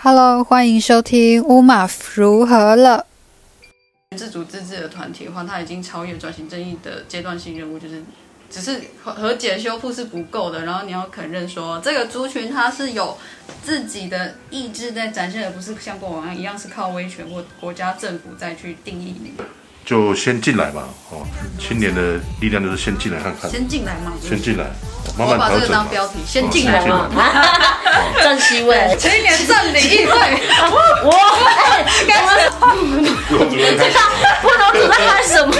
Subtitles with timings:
[0.00, 3.04] Hello，欢迎收听乌马如何了。
[4.16, 8.04] 自主自治的团体的话，它已经超越转型正义的阶段性任务，就是
[8.48, 13.18] 只是和和解修复是不够的，然后你要肯认说这个族群它是有
[13.64, 19.32] 自己的意志在展现，而不是像过往一样是靠威权或国家政府再去定义你。
[19.88, 21.26] 就先进来嘛，哦，
[21.58, 24.64] 青年的力量就是先进来看看，先进来嘛，先进来，
[25.16, 25.76] 慢我把这个慢调整嘛。
[25.76, 27.08] 当标题，先哦进来嘛。
[28.22, 31.08] 正西位，青年占领议会，我
[31.46, 31.86] 哎，
[32.20, 32.42] 我们这
[33.88, 33.94] 个
[34.42, 35.50] 不能主在干什么？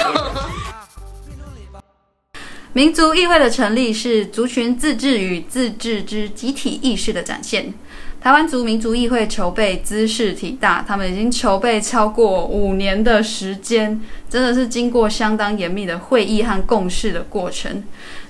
[2.73, 7.73] 民族议会的成立是族群自治与自治之集体意识的展现。
[8.21, 17.81] 台湾族民族议会筹备姿势体大，他们已经筹备超过五年的时间，真的是经过相当严密的会议和共识的过程。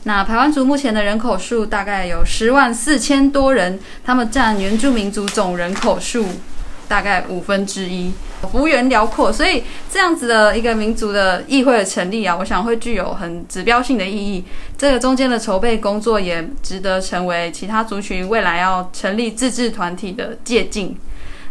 [0.03, 6.23] 那台湾族目前的人口数大概有十万四千多人，他们占原住民族总人口数
[6.89, 8.11] 大概五分之一，
[8.51, 14.43] 幅员辽阔，所以这样子的一个民族的议会的成立啊，我想会具有很指标性的意义。
[14.75, 20.95] 这个中间的筹备工作也值得成为其他族群未来要成立自治团体的借鉴。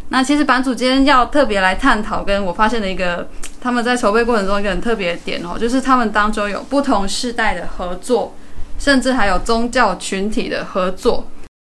[0.08, 3.28] 那其实版主今天要特别来探讨，跟我发现的一个
[3.60, 8.34] 他们在筹备过程中一个很特别的点哦，就是他们当中有不同世代的合作，
[8.78, 11.28] 甚至还有宗教群体的合作。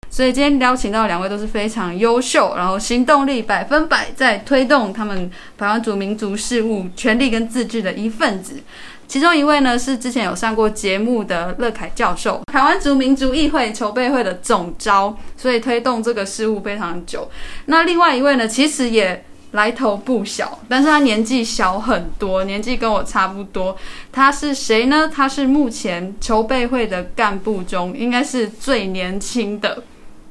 [0.10, 8.62] 所以今天邀请到两位都是非常优秀，然后行动力百分百，在推动他们台湾族民族事务权利跟自治的一份子。
[9.08, 17.30] 其中一位呢是之前有上过节目的乐凯教授，台湾族民族议会筹备会的总招，所以推动这个事务非常久。
[17.68, 23.78] 那另外一位呢，其实也来头不小，但是他年纪小很多，年纪跟我差不多。
[24.12, 25.10] 他是谁呢？
[25.14, 29.84] 他是目前筹备会的干部中应该是最年轻的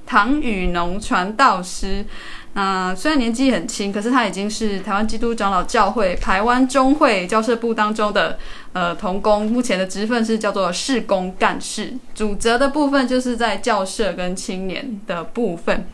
[0.07, 2.07] 唐雨农传道师。
[2.55, 8.39] 那、虽然年纪很轻，可是他已经是台湾基督长老教会台湾中会教社部当中的
[8.73, 15.87] 呃童工，目前的职分是叫做事工干事，主责的部分就是在教社跟青年的部分。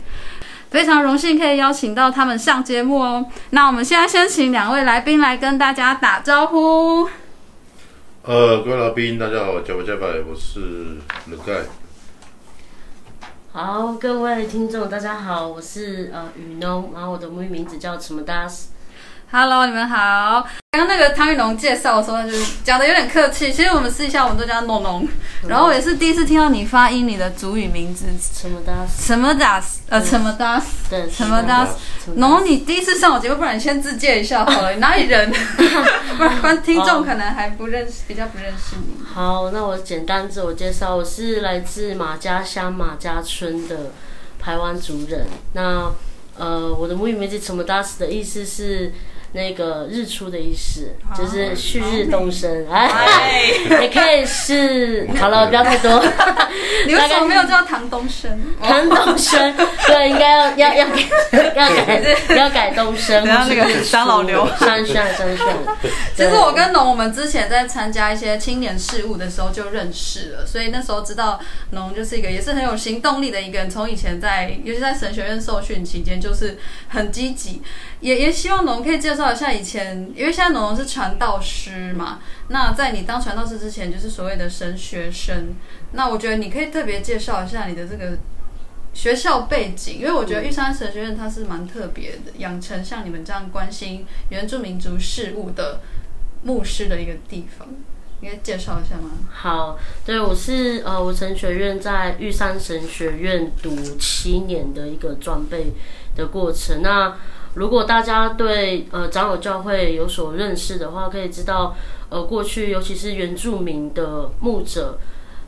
[0.70, 3.26] 非常荣幸可以邀请到他们上节目哦。
[3.50, 7.08] 那我们现在先请两位来宾来跟大家打招呼。
[8.22, 10.60] 呃，各位来宾，大家好，加不加百，我是
[11.28, 11.81] 乐盖。
[13.54, 18.68] 好，各位听众，大家好，我是呃雨农，然后我的母语名字叫什么 das。
[19.34, 20.46] Hello，你们好。
[20.72, 23.50] 刚刚那个汤玉龙介绍的时候，就是讲的有点客气。
[23.50, 25.08] 其实我们私底下我们都叫他农农。
[25.48, 29.06] 然后我也是第一次听到你发音你的族语名字，什么 das？
[29.06, 31.68] 什么 das，呃，什么 das，对，什么 das。
[32.16, 35.32] 农，你第一次上我节目，不然你先自介一下好了，你哪里人？
[36.18, 39.02] 不然观听众可能还不认识，比较不认识你。
[39.14, 43.92] 好，那我简单自我介绍，我是来自马家乡马家村的
[44.38, 45.26] 台湾族人。
[45.54, 45.90] 那
[46.36, 48.92] 呃，我的母语名字什么 das 的意思是。
[49.32, 52.88] 那个日出的意思，就是旭日东升，哎，
[53.80, 56.04] 也可以是， 好了，不要太多。
[56.86, 58.38] 你为什么没有叫唐东升？
[58.62, 59.54] 唐东升，
[59.86, 61.02] 对，应该要要要改
[61.56, 65.46] 要改要改东升，然后那个或是日出张老刘山炫山炫。
[66.14, 73.70] 其实我跟农我们之前在参加一些青年事务的时候就认识了，所以那时候知道农就是一个也是很有行动力的一个人。
[73.70, 77.62] 从以前在，尤其在神学院受训期间，就是很积极。
[78.00, 82.20] 也也希望农可以介绍一下以前，因为现在农农是传道师嘛。
[82.48, 85.54] 那在你当传道师之前，就是所谓的神学生。
[85.92, 88.16] 那我觉得你可以特别介绍一下你的这个
[88.94, 95.80] 学校背景，因为我觉得玉山神学院它是蛮特别的，养成像你们这样关心原住民族事务的
[96.42, 97.68] 牧师的一个地方。
[98.20, 99.10] 应该介绍一下吗？
[99.32, 105.72] 好，对我是呃，我神学院在玉山神学院读七年的一个装备
[106.14, 106.82] 的过程。
[106.82, 107.16] 那
[107.54, 111.74] 如果大家对呃长老教会有所认识的话，可以知道
[112.08, 114.98] 呃过去尤其是原住民的牧者，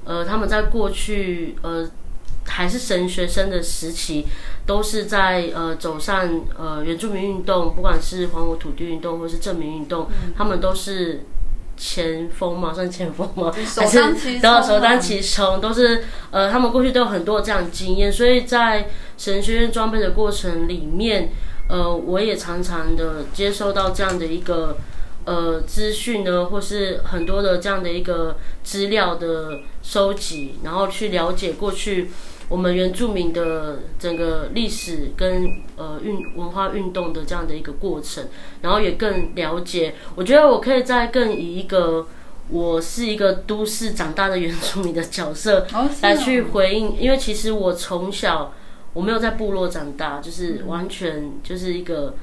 [0.04, 1.88] 呃他们在过去呃
[2.46, 4.26] 还是神学生的时期，
[4.66, 11.24] 都是在呃走上呃原住民运动，不管是还我土地运动或是证明运动，他们都是。
[11.76, 13.52] 前锋嘛，算前锋吗？
[13.66, 21.32] 首还是当其冲都啊首当其冲，都是呃，他们过去都有很多这样的经验，所以在神学院装备的过程里面，
[21.68, 24.76] 呃，我也常常的接收到这样的一个
[25.24, 32.10] 呃资讯呢，或是很多的这样的一个资料的收集，然后去了解过去
[32.50, 35.46] 我们原住民的整个历史跟
[35.76, 38.26] 呃运文化运动的这样的一个过程，
[38.60, 39.94] 然后也更了解。
[40.14, 42.06] 我觉得我可以再更以一个
[42.50, 45.66] 我是一个都市长大的原住民的角色
[46.02, 48.52] 来去回应，因为其实我从小
[48.94, 52.14] 我没有在部落长大，就是完全就是一个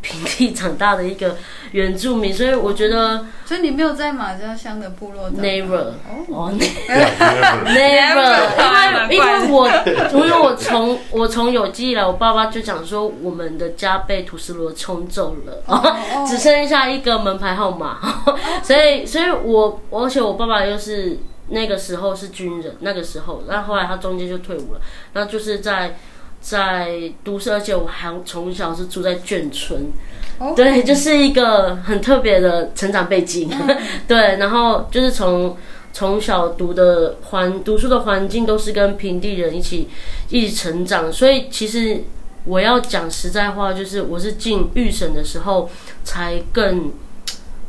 [0.00, 1.36] 平地长大的一个
[1.72, 5.42] 原住民，所以我觉得所以你没有在马家乡的部落长大？
[5.44, 5.92] Never
[6.28, 6.52] 哦。
[6.58, 7.64] never.
[7.66, 9.68] never，因为因为我
[10.12, 15.96] 因为我从我从有记忆以来，我爸爸就讲说我们的家被土司罗冲走了，哦。
[16.26, 17.98] 只剩下一个门牌号码，
[18.62, 21.18] 所以所以我而且我爸爸又是
[21.48, 24.80] 那个时候是军人，那个时候，那后后来他中间就退伍了，
[25.12, 25.98] 那就是在
[26.40, 29.92] 在都市，而且我还从小是住在眷村。
[30.38, 30.54] 哦。
[30.56, 33.50] 对，就是一个很特别的成长背景，
[34.08, 35.56] 对，然后就是从
[35.92, 39.88] 从小读的环读书的环境都是跟平地人一起
[40.30, 42.04] 一起成长，所以其实
[42.44, 45.70] 我要讲实在话，就是我是进预审的时候
[46.02, 46.90] 才更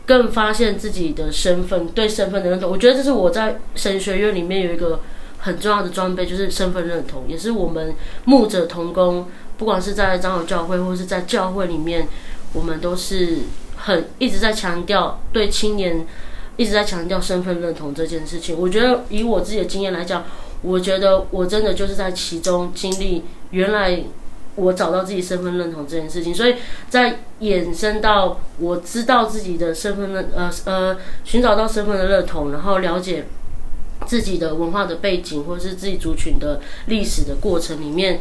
[0.05, 2.69] 更发现自己的身份，对身份的认同。
[2.71, 5.01] 我觉得这是我在神学院里面有一个
[5.39, 7.93] 很重要的装备，就是身份认同，也是我们
[8.25, 9.27] 牧者同工，
[9.57, 12.07] 不管是在长老教会或是在教会里面。
[12.55, 13.39] 我们都是
[13.75, 16.05] 很一直在强调对青年
[16.55, 18.55] 一直在强调身份认同这件事情。
[18.55, 20.23] 我觉得以我自己的经验来讲，
[20.61, 24.03] 我觉得我真的就是在其中经历，原来
[24.55, 26.55] 我找到自己身份认同这件事情，所以
[26.89, 33.25] 在衍生到我知道自己的身份认呃呃寻找到身份的认同，然后了解
[34.05, 38.19] 自己的文化的背景或者是自己族群的历史的过程里面。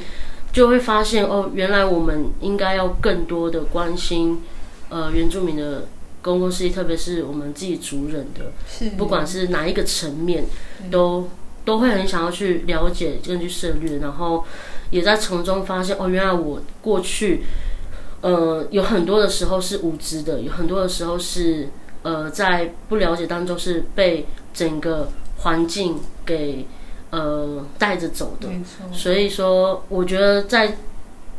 [0.52, 4.42] 就会发现哦，原来我们应该要更多的关心，
[4.90, 5.86] 呃，原住民的
[6.20, 10.44] 公共事业，特别是我们自己族人的，是不管是哪一个层面，
[10.90, 11.30] 都
[11.64, 14.44] 都会很想要去了解，跟去涉略，然后
[14.92, 17.42] 也在从中发现哦，原来我过去，
[18.20, 21.70] 呃，有很多的时候是无知的，有很多的时候是
[22.04, 25.08] 呃，在不了解当中是被整个
[25.38, 26.64] 环境给。
[27.14, 28.48] 呃，带着走的，
[28.90, 30.78] 所以说，我觉得在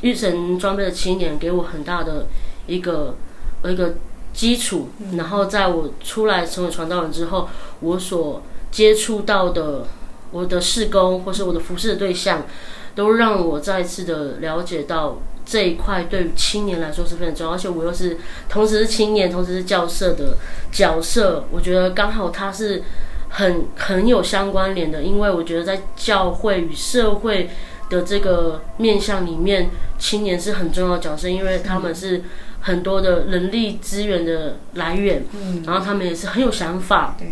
[0.01, 2.27] 预神装备的青年给我很大的
[2.67, 3.15] 一个
[3.65, 3.95] 一个
[4.33, 9.87] 基础，然后在我出来成为传道人之后，我所接触到的
[10.29, 12.43] 我的事工或是我的服侍的对象，
[12.95, 18.17] 都让我再次的了解到这一块对于青年来说是非常重要，而且我又是
[18.49, 20.37] 同时是青年，同时是教社的
[20.71, 22.83] 角色，我觉得刚好他是。
[23.35, 27.49] 很很有相关联的，因为我觉得在教会与社会
[27.89, 32.21] 的这个面向里面，青年是很重要的角色，因为他们是
[32.61, 37.27] 很多的人力资源的来源，嗯，然后他们也是很有想法，对，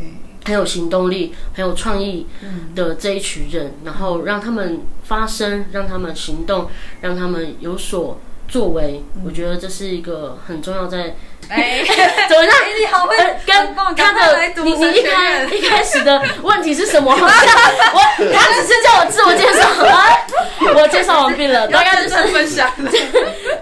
[0.45, 2.27] 很有行动力、很有创意
[2.75, 6.69] 的这一群人，然后让他们发声，让他们行动，
[7.01, 11.15] 让他们有所作为，我觉得这是一个很重要在。
[11.49, 11.83] 哎，
[12.29, 12.53] 怎么样？
[12.79, 17.11] 你好会跟他的你你一开一开始的问题是什么？
[17.11, 17.55] 好 像
[17.93, 17.99] 我
[18.31, 20.25] 他只是叫我自我介绍，哎
[20.73, 22.91] 我介绍完毕了，大概就是分享了，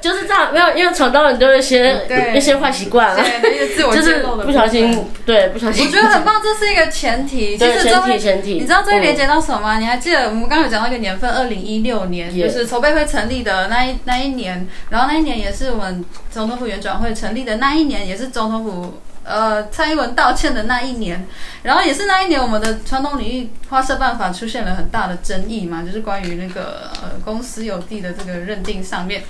[0.02, 0.54] 就是这样。
[0.54, 5.86] 没有，因为传道人都有一些对一些坏习惯啊，对，一个自我就是揭露的不小心对不小心。
[5.86, 7.58] 我觉得很棒，这是一个前提。
[7.58, 9.78] 其对实这会前提前提你知道这会连嗯接到什么吗？
[9.78, 19.02] 你还记得我们刚刚有讲到一个年份，二零一六年就是筹备会成立的那一那一年，然后那一年也是我们总统府原转会成立的那一年，也是总统府。
[19.22, 21.28] 呃，蔡英文道歉的那一年，
[21.62, 29.22] 然后也是那一年，我们的传统领域花色办法出现了很大的争议嘛，就是关于那个呃公司有地的这个认定上面。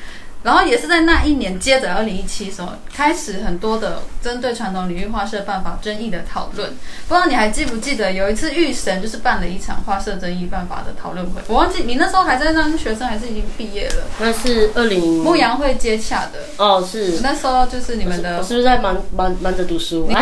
[0.41, 6.69] 然后也是在那一年，接着二零一七时候开始很多的针对传统领域画社办法争议的讨论。
[7.08, 14.03] 不知道你还记不记得有一次御神就是办了一场画社争议办法的讨论会，我忘记你那时候还在当学生还是已经毕业了？
[14.19, 20.05] 那是二零牧羊会接洽的，哦，是那时候就是你们的我是不 是在忙忙忙着读书？
[20.08, 20.15] 你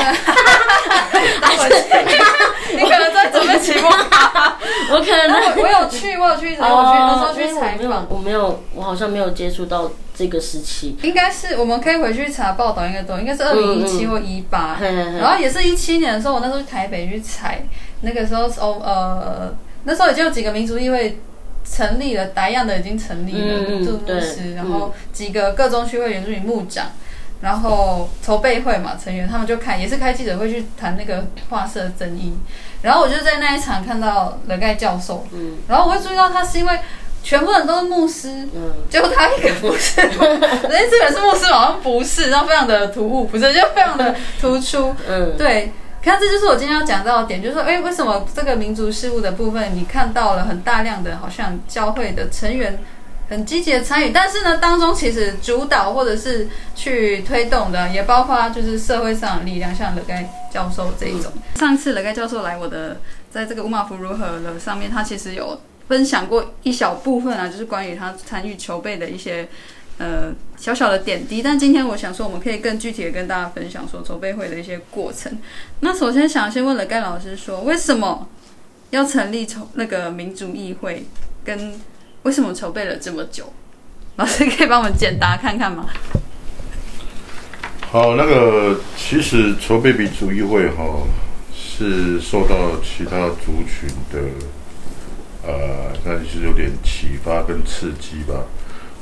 [2.83, 4.57] 可能在准备期末考。
[4.91, 8.05] 我可能我我有去，我有去，我有去，那时候去采访。
[8.09, 10.97] 我没有，我没有，我好像没有接触到这个时期。
[11.03, 17.61] 应该是我们可以回去查报道，应该都应该是二零一七或一八、然后也是一七年的时候，我那时候去台北去采，
[18.01, 21.19] 那个时候哦呃，那时候已经有几个民族议会
[21.63, 26.87] 成立了，达样的已经成立了，嗯嗯驻牧师，然后几个各中区会原住民牧长。
[27.39, 32.33] 然后筹备会嘛，成员他们就开也是开记者会去谈那个画色争议，
[32.81, 35.57] 然后我就在那一场看到了盖教授，嗯。
[35.67, 36.79] 然后我会注意到他是因为
[37.27, 44.95] 全部人都是牧师，嗯，结果他一个不是，人家这个人是牧师，好像不是，然后非常的突兀，不是，就非常的突出。
[45.09, 52.79] 嗯，对，看这就是我今天要讲到的点，就是说，哎，为什么这个民族事务的部分，你看到了很大量的，好像教会的成员
[53.29, 61.29] 很积极的参与，但是呢，当中其实主导或者是去推动的，也包括就是社会上的力量，像乐盖教授这一种。
[61.57, 69.47] 上次乐盖教授来我的，在这个乌马福如何了上面，他其实有分享过一小部分啊，就是关于他参与筹备的一些
[69.97, 71.41] 呃小小的点滴。
[71.41, 75.37] 但今天我想说，我们可以更具体的跟大家分享说筹备会的一些过程。
[75.79, 78.27] 那首先想先问了盖老师说，为什么
[78.89, 81.05] 要成立筹那个民主议会，
[81.43, 81.79] 跟
[82.23, 83.53] 为什么筹备了这么久？
[84.17, 85.87] 老师可以帮我们简答看看吗？
[87.89, 90.83] 好，那个其实筹备民主议会哈，
[91.55, 94.19] 是受到其他族群的，
[95.47, 98.43] 呃，那就是有点启发跟刺激吧。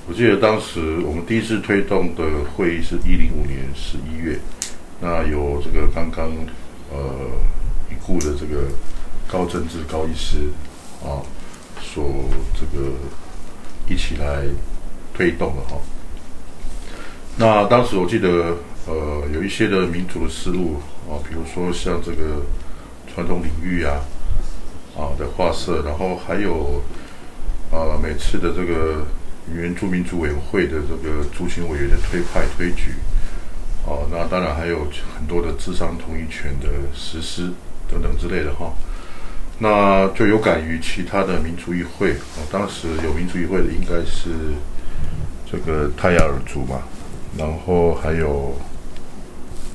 [0.07, 2.23] 我记得当时我们第一次推动的
[2.55, 4.39] 会议是一零五年十一月，
[5.01, 6.31] 那有这个刚刚
[6.91, 7.25] 呃
[7.89, 8.67] 已故的这个
[9.27, 10.37] 高政治高医师
[11.03, 11.25] 啊，
[11.81, 12.93] 所这个
[13.89, 14.43] 一起来
[15.13, 15.81] 推动的哈。
[17.35, 18.55] 那当时我记得。
[18.87, 20.75] 呃，有一些的民主的思路
[21.09, 22.43] 啊，比如说像这个
[23.11, 23.99] 传统领域啊，
[24.97, 26.81] 啊的画社，然后还有
[27.71, 29.05] 啊每次的这个
[29.53, 32.93] 原住民族委员会的这个族群委员的推派推举，
[33.85, 37.51] 哦，那当然还有很多的智商同意权的实施
[37.89, 38.73] 等等之类的哈，
[39.59, 44.29] 那就有感于其他的民族议会，哦，当时有民族议会的应该是
[45.45, 46.81] 这个泰雅尔族嘛，
[47.37, 48.55] 然后还有。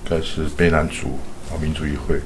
[0.02, 1.20] 该是卑南族
[1.52, 2.20] 啊，民族议会。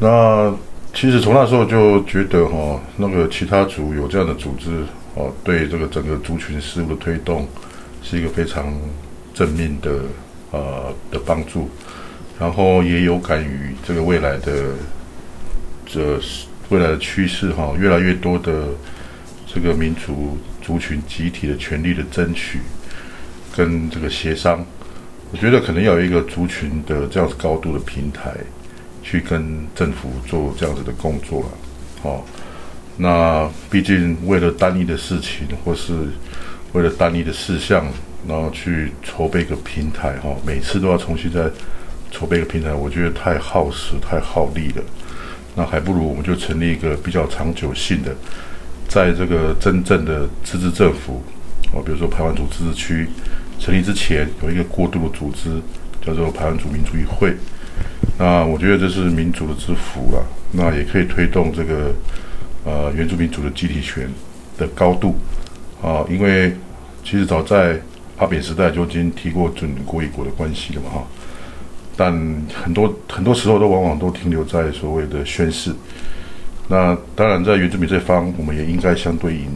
[0.00, 0.52] 那
[0.94, 4.84] 其实从那时候就觉得哈，那个其他族有这样的组织
[5.14, 7.48] 哦，对这个整个族群事务的推动
[8.02, 8.72] 是一个非常
[9.34, 10.00] 正面的
[10.50, 11.68] 呃的帮助。
[12.38, 14.74] 然后也有感于这个未来的
[15.86, 16.18] 这
[16.70, 18.68] 未来的趋势哈，越来越多的
[19.46, 22.58] 这个民族族群集体的权利的争取
[23.54, 24.64] 跟这个协商。
[25.30, 28.34] 我觉得可能要有一个族群的这样子高度的平台，
[29.02, 31.48] 去跟政府做这样子的工作了。
[32.02, 32.22] 哦，
[32.96, 35.92] 那毕竟为了单一的事情，或是
[36.72, 37.86] 为了单一的事项，
[38.26, 41.50] 然后去筹备一个平台，哈，每次都要重新再
[42.10, 44.82] 筹备一个平台，我觉得太耗时、太耗力了。
[45.54, 48.14] 那还不如我们就成立一个比较长久性的，
[48.88, 51.22] 在这个真正的自治政府，
[51.72, 53.08] 哦，比如说台湾组自治区。
[53.58, 55.48] 成立之前有一个过渡的组织，
[56.04, 57.32] 叫做台湾族民主议会。
[58.18, 60.24] 那我觉得这是民主的之福了。
[60.52, 61.92] 那也可以推动这个
[62.64, 64.08] 呃原住民族的集体权
[64.58, 65.16] 的高度
[65.82, 66.04] 啊。
[66.08, 66.54] 因为
[67.02, 67.80] 其实早在
[68.18, 71.06] 阿扁时代就已经提过准国与国的关系了嘛哈。
[71.96, 72.12] 但
[72.62, 75.72] 很多很多时候都往往都停留在所谓的宣誓。
[76.68, 79.46] 那当然在原住民这方，我们也应该相对应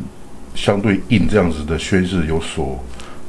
[0.55, 2.83] 相对应这样子的宣誓有所。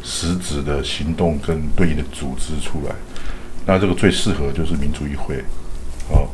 [0.04, 2.96] 实质的行动跟对应的组织出来，
[3.68, 5.36] 那这个最适合就是民主议会，
[6.10, 6.28] 哦，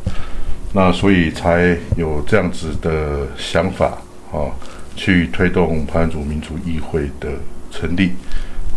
[0.72, 3.98] 那所以才有这样子的想法，
[4.32, 4.48] 啊，
[4.96, 7.32] 去推动潘族民主议会的
[7.72, 8.12] 成立，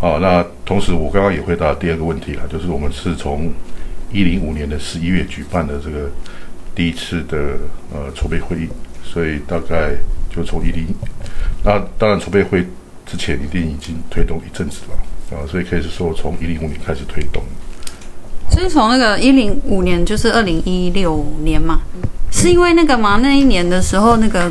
[0.01, 3.53] 好，那同时我刚刚也回答第二个问题了，就是我们是从
[4.11, 6.09] 一零五年的十一月举办的这个
[6.73, 7.57] 第一次的
[7.93, 8.67] 呃筹备会议，
[9.03, 9.95] 所以大概
[10.35, 10.87] 就从一零，
[11.63, 12.65] 那当然筹备会。
[13.09, 17.41] 之前一定已经推动一阵子了啊，所以可以是说从一零五年开始推动。
[18.57, 21.81] 所以从那个一零五年就是二零一六年嘛，
[22.31, 24.49] 是因为那个嘛那一年的时候，那个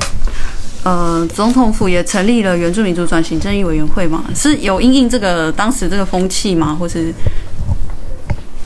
[0.84, 7.12] 呃总统府也成立了原住民族转型正义委员会嘛，是有因应这个当时这个风气嘛，或是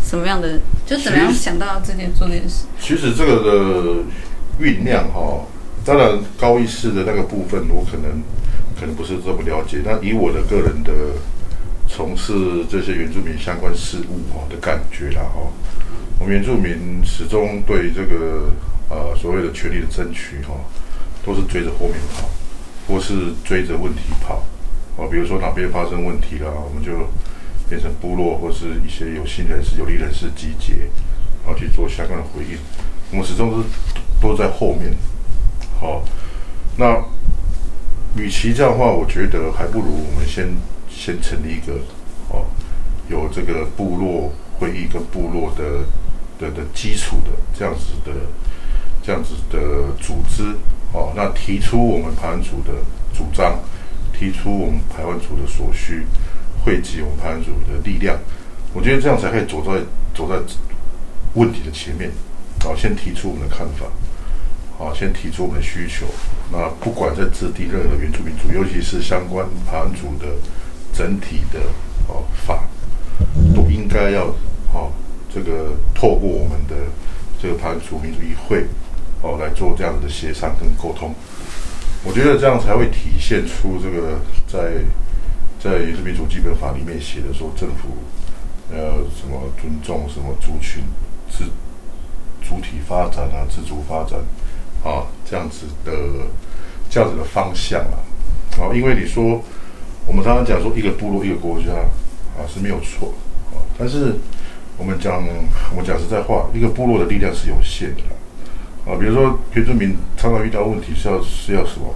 [0.04, 0.60] 什么样的？
[0.86, 2.66] 就怎么样想到这件做这件事？
[2.78, 4.02] 其实这个的
[4.62, 5.46] 酝酿哈，
[5.86, 8.22] 当然高一式的那个部分，我可能。
[8.78, 10.90] 可能不是这么了解，但以我的个人的
[11.92, 15.50] 从事这些原住民相关事务哈的感觉啦哈，
[16.20, 18.52] 我们原住民始终对这个
[18.88, 20.54] 呃所谓的权利的争取哈，
[21.26, 22.30] 都是追着后面跑，
[22.86, 24.44] 或是追着问题跑
[24.96, 26.92] 哦，比如说哪边发生问题了，我们就
[27.68, 30.88] 变成部落或是一些有心人士、有利人士集结，
[31.44, 32.56] 然后去做相关的回应。
[33.10, 33.68] 我们始终是
[34.22, 34.94] 都在后面，
[35.80, 36.04] 好，
[36.76, 37.02] 那。
[38.16, 40.48] 与其这样的话，我觉得还不如我们先
[41.00, 41.72] 先成立一个
[42.28, 42.44] 哦，
[43.08, 45.86] 有这个部落会议跟部落的
[46.38, 48.12] 的的基础的这样子的
[49.02, 49.58] 这样子的
[49.98, 50.54] 组织
[50.92, 52.74] 哦，那提出我们排湾族的
[53.14, 53.58] 主张，
[54.12, 56.04] 提出我们排湾族的所需，
[56.62, 58.18] 汇集我们排湾族的力量，
[58.74, 59.82] 我觉得这样才可以走在
[60.14, 60.36] 走在
[61.32, 62.10] 问题的前面，
[62.62, 63.86] 好，先提出我们的看法。
[64.80, 66.06] 啊，先提出我们的需求。
[66.50, 70.32] 那不管在制定任何原住民族，尤其是相关盘族的
[71.00, 71.60] 整体的
[72.08, 72.64] 哦法，
[73.54, 74.26] 都应该要
[74.74, 74.92] 哦
[75.32, 76.76] 这个透过我们的
[77.40, 78.66] 这个盘族民主议会
[79.22, 81.14] 哦来做这样子的协商跟沟通。
[82.04, 84.84] 我觉得这样才会体现出这个在
[85.58, 87.96] 在民主基本法里面写的说，政府
[88.70, 90.84] 呃什么尊重什么族群
[91.30, 91.44] 自
[92.46, 94.20] 主体发展啊，自主发展
[94.84, 95.92] 啊这样子的
[96.90, 98.04] 这样子的方向啊。
[98.58, 99.42] 啊，因为你说
[100.10, 101.70] 我们常常讲说一个部落一个国家
[102.36, 103.14] 啊是没有错
[103.54, 104.16] 啊，但是
[104.76, 105.22] 我们讲
[105.70, 108.98] 我们讲实在话，一个部落的力量是有限的啊。
[108.98, 111.94] 比如说原住民常常遇到问题是要是要什么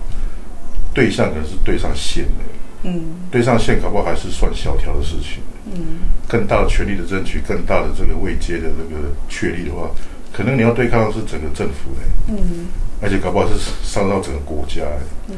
[0.95, 2.45] 对象可能是对上线的，
[2.85, 3.03] 嗯
[3.33, 5.43] 对上线搞不好还是算小条的事情。
[5.67, 9.91] 嗯更大的权力的争取，更大的这个位阶的这个确立的话，
[10.33, 12.69] 可能你要对抗的是整个政府的，嗯
[13.03, 14.99] 而且搞不好是伤到整个国家哎。
[15.31, 15.35] 嗯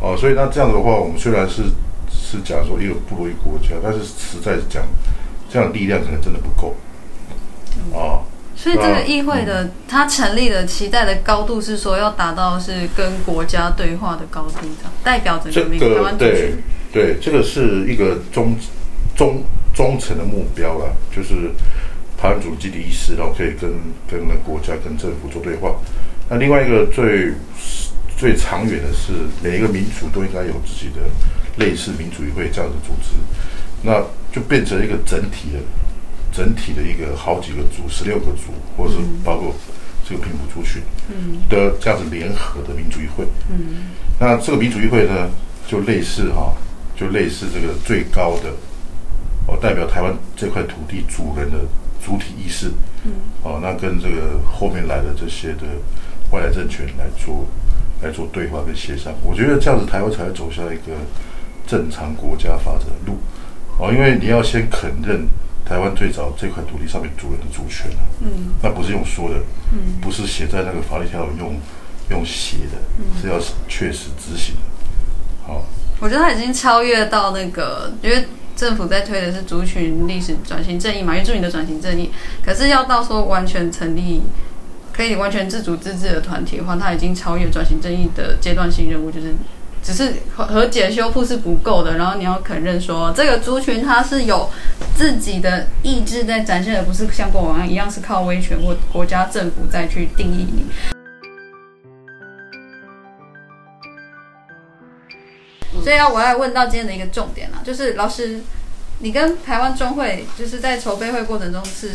[0.00, 1.62] 哦，所以那这样的话，我们虽然是
[2.30, 4.84] 是讲说一个部落一国家，但是实在讲，
[5.48, 6.76] 这样的力量可能真的不够。
[7.92, 14.66] 哦，所以这个议会的它成立的期待的高度是说要达到是跟国家对话的高度，
[15.02, 16.54] 代表整这个民台个湾族对。
[16.90, 18.56] 对，这个是一个中
[19.14, 19.42] 中
[19.74, 21.50] 中层的目标啦，就是
[22.16, 23.70] 台湾主基的意思，然后可以跟
[24.10, 25.76] 跟那国家跟政府做对话。
[26.30, 27.34] 那另外一个最
[28.16, 31.02] 最长远的是，每一个民族都应该有自己的
[31.58, 33.16] 类似民主议会这样的组织，
[33.82, 35.58] 那就变成一个整体的
[36.32, 39.54] 整体的一个好几个组，十六个组，或者是包括
[40.08, 41.42] 这个平埔族群嗯。
[41.48, 43.24] 的这样子联合的民主议会。
[43.50, 43.90] 嗯。
[44.20, 45.28] 那这个民主议会呢，
[45.66, 46.52] 就类似哈、
[46.96, 48.50] 就类似这个最高的
[49.46, 51.58] 哦，代表台湾这块土地主人的
[52.04, 52.70] 主体意识，
[53.04, 53.12] 嗯。
[53.42, 55.66] 哦，那跟这个后面来的这些的
[56.30, 57.46] 外来政权来做
[58.02, 60.92] 来做对话跟协商，我觉得这样子台湾才会走向一个
[61.68, 63.18] 正常国家发展的路，
[63.78, 65.28] 哦，因为你要先肯认
[65.64, 68.54] 台湾最早这块土地上面主人的主权啊，嗯。
[68.62, 69.36] 那不是用说的，
[69.72, 70.00] 嗯。
[70.00, 71.60] 不是写在那个法律条文用
[72.10, 73.04] 用写的，嗯。
[73.20, 74.62] 是要确实执行的。
[75.46, 75.66] 好，
[76.00, 78.24] 我觉得他已经超越到那个，因为
[78.56, 82.10] 政府在推的是族群历史转型正义嘛，因为住民的转型正义。
[82.42, 84.22] 可是要到说完全成立
[84.92, 89.34] 可以完全自主自治的团体的话，它已经超越转型正义的阶段性任务，就是
[89.88, 91.96] 只是和和解修复是不够的。
[91.96, 94.50] 然后你要肯认说，这个族群它是有
[94.94, 100.66] 自己的意志在展现，而不是像过往一样是靠威权或国家政府再去定义你。
[105.82, 108.40] 所以要我要问到今天的一个重点啊，就是老师，
[108.98, 111.94] 你跟台湾中会就是在筹备会过程中是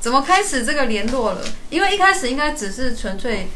[0.00, 1.40] 怎么开始这个联络了？
[1.70, 3.46] 因为一开始应该只是纯粹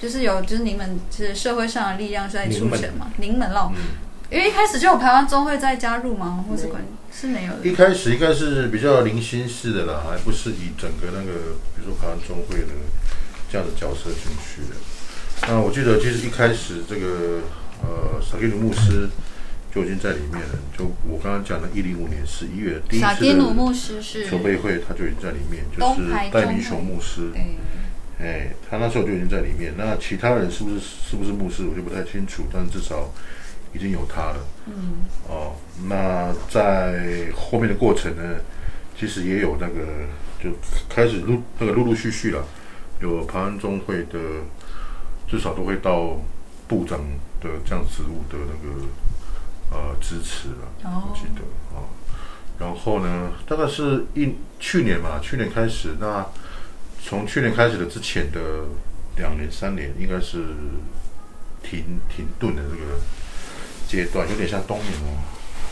[0.00, 3.82] 就是有就是你们是社会上的力量是在出钱嘛，您们咯，嗯，
[4.30, 6.44] 因为一开始就有台湾中会在加入吗？
[6.48, 6.82] 或是管
[7.12, 12.72] 是没有的一开始应该是比较零星式的啦，还不是以整个那个，比如说台湾中会的
[13.50, 14.76] 这样的角色进去的。
[15.48, 17.42] 那我记得其实一开始这个
[17.82, 19.08] 呃萨基努牧师
[19.74, 20.58] 就已经在里面了。
[20.76, 27.30] 就我刚刚讲的，一零五年十一月第一次是筹备会，他就已经在里面，就是戴明雄牧师。
[27.32, 27.56] 对，
[28.20, 29.72] 哎，他那时候就已经在里面。
[29.76, 33.10] 那其他人是不是是不是牧师，我就不太清楚，但至少
[33.72, 34.36] 已经有他了。
[34.66, 35.56] 嗯哦，
[35.88, 38.22] 那在后面的过程呢，
[38.98, 40.06] 其实也有那个
[40.42, 40.50] 就
[40.88, 42.44] 开始陆那个陆陆续续了，
[43.00, 44.18] 有台湾中会的，
[45.26, 46.16] 至少都会到
[46.68, 46.98] 部长
[47.40, 48.86] 的这样职务的那个
[49.70, 51.40] 呃支持了，哦我记得
[51.74, 51.82] 啊、
[52.58, 56.26] 然后呢，大概是一去年嘛，去年开始，那
[57.04, 58.40] 从去年开始的之前的
[59.16, 60.38] 两年三年，应该是
[61.62, 63.00] 停停顿的这个
[63.88, 65.18] 阶段，有点像冬眠哦。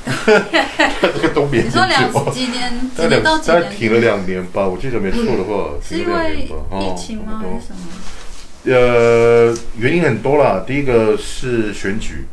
[1.03, 3.77] 这个冬眠你说两几年 几年到两大概几年？
[3.77, 6.57] 停了两年吧，我记得没错的话，停了两年吧。
[6.71, 7.43] 哦疫情吗？
[8.64, 10.64] 呃，原因很多啦。
[10.67, 12.25] 第一个是选举，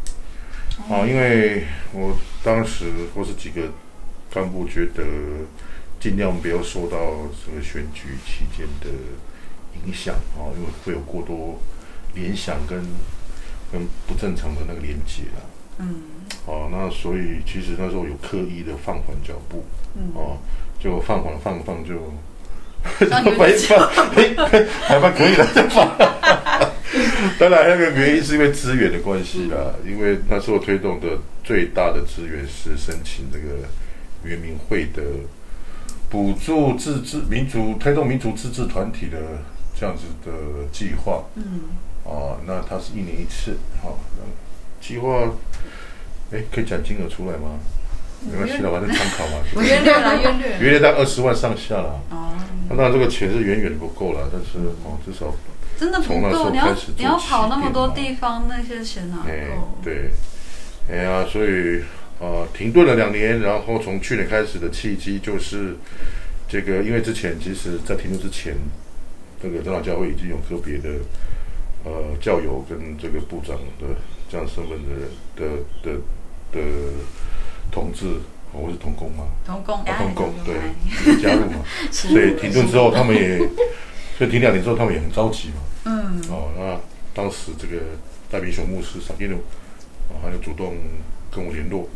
[0.90, 3.62] 啊，因为我当时或是几个
[4.34, 5.04] 干部觉得，
[6.06, 6.98] 尽量不要受到
[7.44, 8.88] 这个选举期间的
[9.74, 11.60] 影响啊，因为会有过多
[12.13, 12.80] 联想跟
[13.72, 15.41] 跟不正常的那个连接啦。
[15.80, 16.04] 嗯
[16.46, 19.65] 哦，那所以其实那时候有刻意的放缓脚步，
[19.96, 20.38] 嗯，哦，
[20.80, 21.96] 结果放缓放放就
[23.36, 25.44] 没 放，哎还蛮可以的。
[27.39, 33.68] 当然，那个原因是因为资源的关系啦，因为那时候推动的最大的资源是申请这个
[34.24, 35.02] 原民会的
[36.15, 39.17] 补助自治民族推动民族自治团体的
[39.78, 40.32] 这样子的
[40.71, 41.63] 计划嗯，
[42.06, 44.23] 哦，那它是一年一次，好、那
[44.80, 45.30] 计划，
[46.32, 47.60] 哎，可以讲金额出来吗？
[48.32, 49.43] 没关系啦，反正参考嘛。
[49.56, 50.58] 我约略了，约略。
[50.58, 51.99] 约略在二十万上下了。
[52.12, 52.32] 哦，
[52.69, 55.36] 那当然这个钱是远远不够了，但是哦，至少
[55.78, 60.12] 真的不够，你要你要跑那么多地方，那些钱哪哎够？，对，
[60.89, 61.84] 哎呀，所以
[62.19, 65.75] 呃停顿了两年，然后从去年开始的契机就是
[66.47, 68.56] 这个，因为之前其实在停顿之前，
[69.41, 70.99] 这个长老教会已经有个别的
[71.84, 73.95] 呃教友跟这个部长的
[74.30, 75.43] 这样身份的人的
[75.84, 75.99] 的
[76.51, 76.62] 的
[77.71, 78.06] 同志，
[78.54, 83.38] 哦我是同工嘛，童工，啊同工对哎加入嘛，所以 停顿之后他们也，
[84.17, 85.56] 所以停两年之后他们也很着急嘛。
[85.84, 86.80] 嗯，哦，那
[87.13, 87.82] 当时这个
[88.32, 89.36] 戴明雄牧师萨基努，
[90.10, 90.78] 啊，他就主动
[91.30, 91.89] 跟我联络。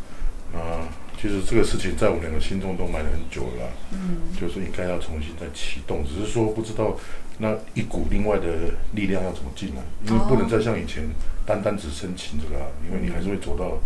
[0.54, 0.88] 啊，
[1.20, 6.98] 其实这个事情在我们两个心中都埋了很久了啦，嗯，就是应该要重新再启动，只是说不知道
[7.38, 11.04] 那一股另外的力量要怎么进来，因为不能再像以前
[11.46, 13.78] 单单只申请这个、啊，因为你还是会走到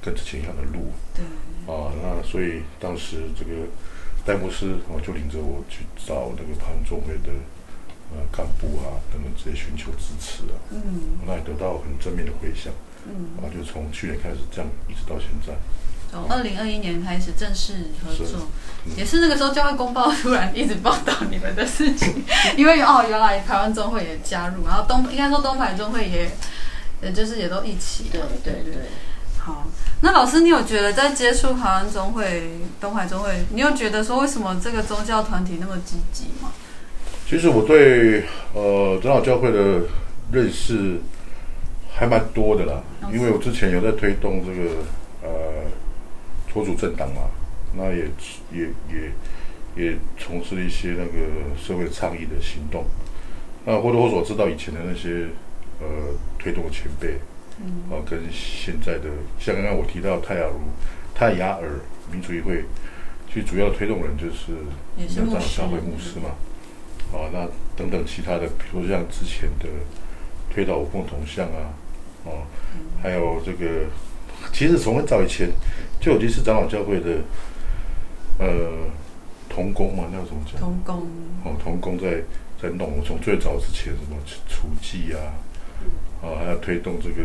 [0.00, 0.92] 跟之前一样的路。
[1.14, 1.24] 对，
[1.66, 3.66] 啊，那所以当时这个
[4.24, 7.32] 戴牧师啊，就领着我去找那个盘中会的
[8.14, 11.18] 呃干部啊等等直接寻求支持啊，嗯。
[11.26, 12.72] 那也得到很正面的回响，
[13.06, 15.81] 嗯，啊，就从去年开始这样一直到现在，从
[16.28, 18.48] 二零二一年开始正式合作，
[18.84, 18.92] 嗯。
[18.96, 22.24] 也是那个时候教会公报突然一直报道你们的事情，
[22.56, 26.30] 因为哦原来台湾中会也加入，然后东应该说东海中会也，
[27.02, 28.74] 也就是也都一起，对对对。
[29.38, 29.66] 好，
[30.02, 36.52] 那老师，你有觉得在接触台湾中会、东海中会，你有觉得说为什么这个宗教团体那么积极吗？
[37.28, 39.80] 其实我对呃长老教会的
[40.30, 41.00] 认识
[41.92, 44.76] 还蛮多的啦，因为我之前有在推动这个呃
[46.52, 47.22] 托主政党嘛，
[47.74, 48.04] 那也
[48.52, 49.12] 也也
[49.74, 52.84] 也从事了一些那个社会倡议的行动。
[53.64, 55.28] 那或多或少知道以前的那些
[55.80, 55.86] 呃
[56.38, 57.16] 推动的前辈，
[57.58, 57.90] 嗯。
[57.90, 60.60] 啊，跟现在的像刚刚我提到泰雅如
[61.14, 62.64] 泰雅尔民主议会，
[63.32, 64.52] 其实主要的推动人就是
[64.96, 65.56] 也是牧师。
[65.56, 66.30] 教会牧师嘛，
[67.12, 69.66] 啊，那等等其他的，比如像之前的
[70.52, 71.72] 推倒五共同像啊，
[72.24, 72.42] 哦、
[73.02, 73.86] 还有这个，
[74.52, 75.48] 其实从很早以前
[76.02, 77.22] 就有第四长老教会的
[78.38, 78.46] 呃
[79.48, 80.60] 童工嘛，那要怎么讲？
[80.60, 81.06] 童工，
[81.44, 82.20] 哦，童工在
[82.60, 84.16] 在弄，从最早之前什么
[84.48, 85.30] 厨技啊，
[86.20, 87.22] 啊，还要推动这个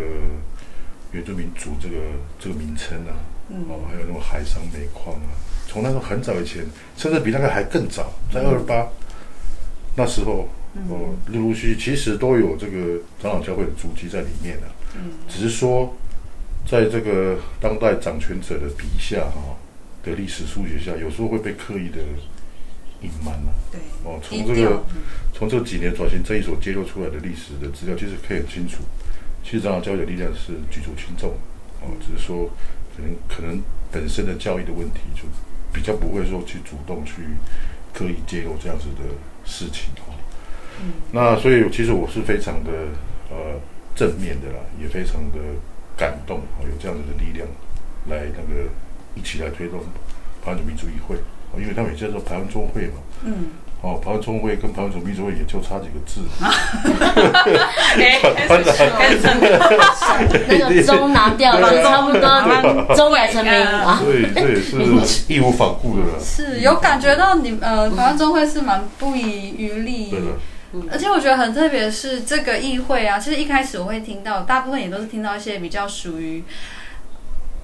[1.12, 1.96] 原住民族这个
[2.40, 3.18] 这个名称啊，
[3.50, 3.66] 嗯。
[3.68, 5.34] 哦，还有那种海上煤矿啊，
[5.68, 6.64] 从那时候很早以前，
[6.96, 8.88] 甚至比那个还更早，在二八
[9.96, 10.48] 那时候，
[10.88, 15.14] 哦，陆陆续续其实都有这个长老教会的足迹在里面的、嗯。
[15.28, 15.92] 只是说
[16.68, 19.56] 在这个当代掌权者的笔下哈、
[20.04, 22.00] 的历史书写下，有时候会被刻意的
[23.02, 24.84] 隐瞒了、对，哦，从这个
[25.34, 28.84] 从这几年转型正义所揭露出来的历史的资料，其实可以很清楚，
[29.44, 31.32] 其实长老教育的力量是举足轻重，
[31.82, 32.50] 哦，只是说
[32.96, 35.24] 可能可能本身的教育的问题，就
[35.72, 37.22] 比较不会说去主动去
[37.94, 39.08] 刻意揭露这样子的
[39.46, 40.12] 事情哦。
[40.82, 40.92] 嗯。
[41.12, 42.72] 那所以其实我是非常的
[43.30, 43.60] 呃
[43.96, 45.38] 正面的啦，也非常的
[45.98, 47.48] 感动哦，有这样子的力量
[48.08, 48.70] 来那个
[49.16, 49.80] 一起来推动
[50.46, 51.16] 台湾族民主议会
[51.52, 52.94] 哦，因为他们也叫做台湾中会嘛。
[53.26, 53.48] 嗯，
[53.82, 56.22] 哦，台湾中会跟台湾总民主会也就差几个字，
[57.98, 58.20] 哎，
[60.48, 64.00] 那个钟拿掉了，差不多钟改成民啊。
[64.04, 66.20] 所以这也是 义无反顾的了。
[66.20, 70.26] 是有感觉到你呃，台湾中会是蛮不遗余力对的，
[70.92, 76.44] 而且我觉得很特别的是这个议会啊，其实一开始我会听到，大部分也都是听到一些比较属于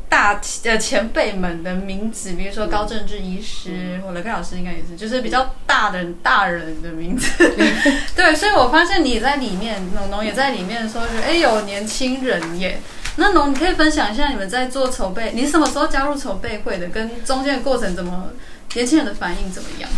[0.10, 7.30] 大呃前辈们的名字，比如说高政治医师，或者柯老师应该也是，就是比较大的人大人的名字。
[8.16, 12.80] 对，所以我发现你在里面，农农也在里面的时候，觉得哎有年轻人耶。
[13.16, 18.30] 那农，你可以分享一下你们在做筹备，你什么时候加入筹备会的，跟中间的过程怎么，
[18.74, 19.90] 年轻人的反应怎么样？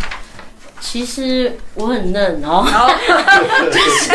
[0.80, 2.64] 其实我很嫩哦，
[3.72, 4.12] 就是，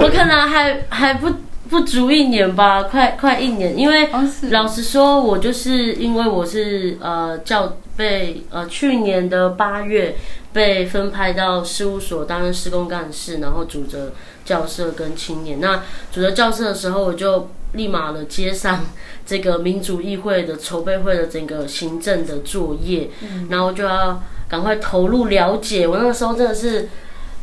[0.00, 1.30] 我可能还还不
[1.70, 4.08] 不足一年吧，快快一年，因为
[4.50, 10.16] 老实说，我就是因为我是呃教被呃去年的八月
[10.52, 14.12] 被分派到事务所担任施工干事，然后主责
[14.44, 15.60] 教社跟青年。
[15.60, 18.80] 那主责教社的时候，我就立马的接上
[19.24, 23.08] 这个民主议会的筹备会的整个行政的作业，
[23.48, 25.88] 然后就要赶快投入了解。
[25.88, 26.88] 我那个时候真的是。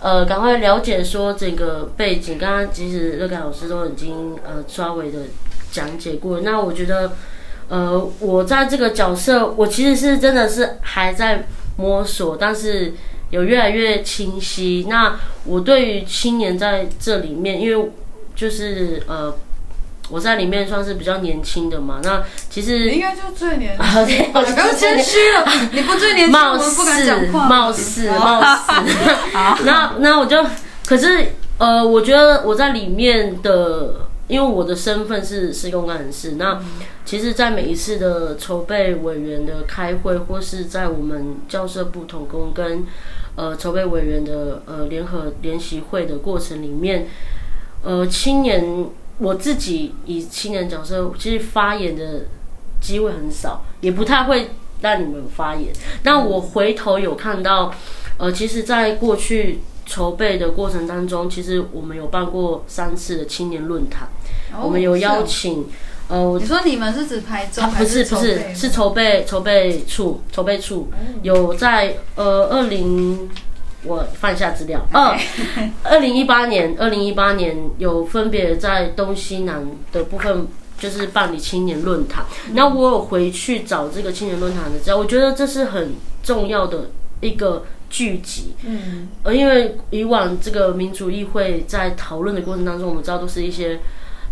[0.01, 5.23] 呃，赶快了解说整个背景，刚刚其实乐凯老师都已经呃稍微的
[5.73, 6.39] 讲解过。
[6.39, 7.11] 那我觉得，
[7.67, 12.93] 呃，我在这个角色，我其实是真的是还在摸索，但是
[13.31, 14.85] 有越来越清晰。
[14.87, 17.91] 那我对于青年在这里面，因为
[18.33, 19.35] 就是呃，
[20.09, 21.99] 我在里面算是比较年轻的嘛。
[22.03, 27.47] 那其你实应该就最年轻，不要谦虚了，你不最年轻，我貌们不敢似讲话。
[27.47, 28.73] 貌似貌似，
[29.65, 30.45] 那那我就
[30.85, 36.59] 可是呃，我觉得我在里面的，因为我的身份是施工干人士，那
[37.05, 42.85] 其实，在每一次的筹备委员的开会，或是在我们教社部统工跟
[43.35, 47.07] 呃筹备委员的呃联合联席会的过程里面，
[47.83, 48.63] 呃，青年
[49.19, 52.25] 我自己以青年角色，其实发言的
[52.81, 54.51] 机会很少，也不太会
[54.81, 55.73] 让你们发言。
[56.03, 57.73] 那我回头有看到，
[58.17, 64.07] 呃，其实，在过去筹备的过程当中，其实我们有办过三次的青年论坛，
[64.61, 65.67] 我们有邀请，
[66.07, 70.89] 呃，你说你们是指台中啊，不是不是是筹备筹备处筹备处
[71.23, 73.29] 有在呃二零
[73.83, 75.17] 我翻一下资料，二
[75.83, 80.47] 二零一八年二零一八年有分别在东西南的部分。
[80.79, 88.55] 就是办理青年论坛，那我有回去找这个青年论坛的资料，我觉得这是很重要的一个聚集。
[88.65, 93.77] 嗯，呃，因为以往这个民主议会在讨论的过程当中，我们知道都是一些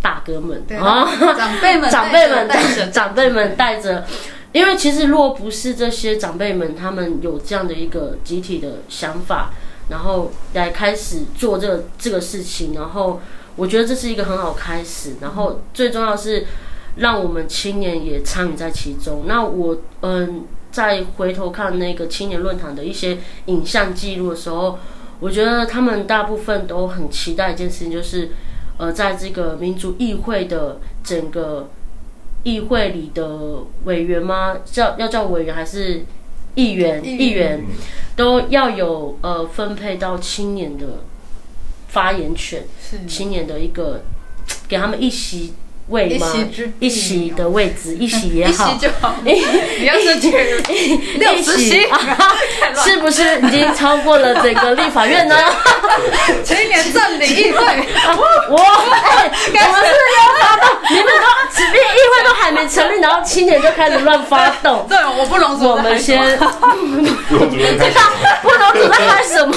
[0.01, 0.63] 大哥们。
[0.79, 1.05] 啊，
[1.35, 2.47] 长辈们长辈们
[2.93, 4.05] 长辈们带着，
[4.53, 9.51] 因为其实若不是这些长辈们，他们有这样的一个集体的想法，
[9.89, 13.21] 然后来开始做这个这个事情，然后
[13.55, 16.45] 我觉得这是一个很好开始，然后最重要是
[16.95, 19.23] 让我们青年也参与在其中。
[19.27, 24.79] 那我嗯，再回头看那个青年论坛的一些影像记录的时候，
[25.19, 28.31] 我觉得他们大部分都很期待一件事情，就是
[28.77, 31.69] 呃，在这个民族议会的整个
[32.47, 34.59] 议会里的委员吗？
[34.63, 36.05] 叫要叫委员还是
[36.55, 37.03] 议员？
[37.03, 37.61] 议员
[38.15, 41.03] 都要有呃分配到青年的
[41.89, 44.03] 发言权，是青年的一个
[44.65, 45.55] 给他们一席
[45.89, 46.27] 位一吗？
[46.79, 49.15] 一席的位置， 一席也好一好席，就好。
[49.23, 50.61] 你要是觉得
[51.17, 51.87] 六一十席席，
[52.83, 55.35] 是不是已经超过了这个立法院呢？
[56.43, 61.11] 青年占领议会，我哎，我们是要发动，你们都
[61.51, 64.85] 此地议会都还没成立，然后青年就开始乱发动。
[64.87, 66.19] 对，我不容我们先
[67.29, 67.57] 不能主
[68.89, 69.53] 在干什么？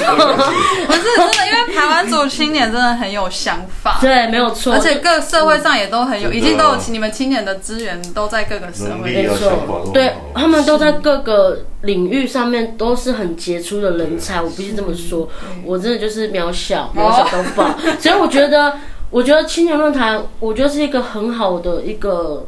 [0.87, 9.11] 不是真的，因为台湾族青年真的很有想法，对，没有错，而且各社会上也都很有，嗯已经都有你们青年的资源都在各个社会。
[9.11, 15.27] 没错对他们都在各个领域上面都是很杰出的人才，我必须这么说，
[15.65, 17.75] 我真的就是渺小，渺小到爆。
[17.99, 18.73] 所以我觉得，
[19.09, 22.47] 我觉得青年论坛，我觉得是一个很好的一个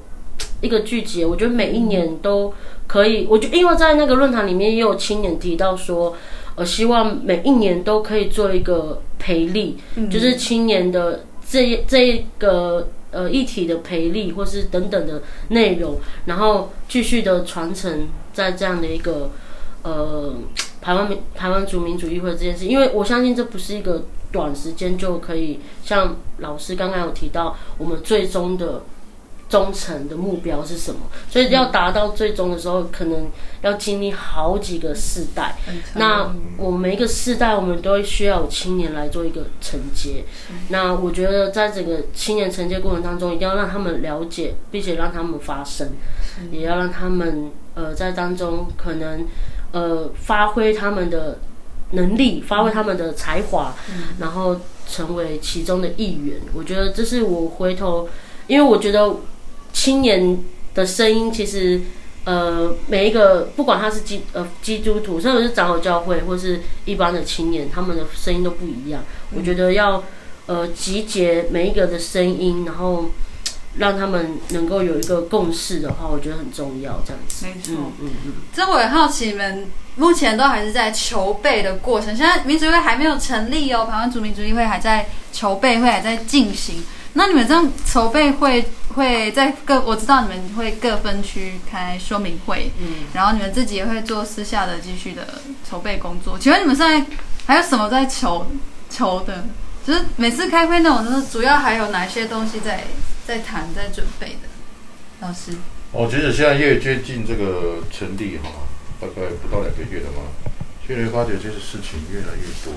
[0.62, 1.25] 一个聚集。
[1.25, 2.53] 我觉得每一年都
[2.88, 6.15] 可以，我就因为在那个论坛里面也有青年提到说，
[6.55, 9.77] 呃，希望每一年都可以做一个培力，
[10.09, 19.30] 就是青年的这一这一个呃一体的培力，或是等等的内容，然后继续的传承在这样的一个
[19.84, 20.34] 呃
[20.82, 28.82] 台湾民台湾族民主议会这件事，因为我相信这不是一个短时间就可以，像老师刚刚有提到，我们最终的
[29.53, 31.01] 忠诚的目标是什么？
[31.29, 33.29] 所以要达到最终的时候，可能
[33.61, 35.55] 要经历好几个世代。
[35.93, 40.25] 那我们每一个世代，我们都会需要有青年来做一个承接。
[40.69, 45.91] 那我觉得在整个青年承接过程当中，一定要让他们了解，并且让他们发声，
[46.49, 49.27] 也要让他们呃在当中可能
[49.71, 51.37] 呃发挥他们的
[51.91, 53.75] 能力，发挥他们的才华，
[54.17, 56.39] 然后成为其中的一员。
[56.55, 58.09] 我觉得这是我回头，
[58.47, 59.15] 因为我觉得
[59.73, 60.39] 青年
[60.73, 61.81] 的声音其实。
[62.25, 69.03] 呃，每一个不管他是基呃基督徒，甚至是长老教会，或是一般的青年，他们的声音都不一样。
[69.36, 70.01] 我觉得要
[70.45, 73.09] 呃集结每一个的声音，然后
[73.77, 77.01] 让他们能够有一个共识的话，我觉得很重要。
[77.05, 86.86] 这样子，没错嗯嗯嗯，这我也好奇，你们目前都还是在筹备的过程，现在民主议会还没有成立哦，台湾族民主议会还在筹备会还在进行。
[87.13, 96.38] 那你们这样筹备会会在各，我知道你们会各分区开说明会，嗯，然后你们自己也会做私下的继续的筹备工作。
[96.39, 97.06] 请问你们现在
[97.45, 98.47] 还有什么在筹
[98.89, 99.45] 筹的？
[99.86, 102.86] 就是每次开会那种，就是主要还有哪些东西在
[103.28, 104.47] 在谈、在准备的？
[105.19, 105.52] 老师，
[105.91, 108.49] 哦，其实现在越接近这个成立哈，
[108.99, 110.23] 大概不到两个月了嘛，
[111.08, 112.73] 发觉这些事情越来越多。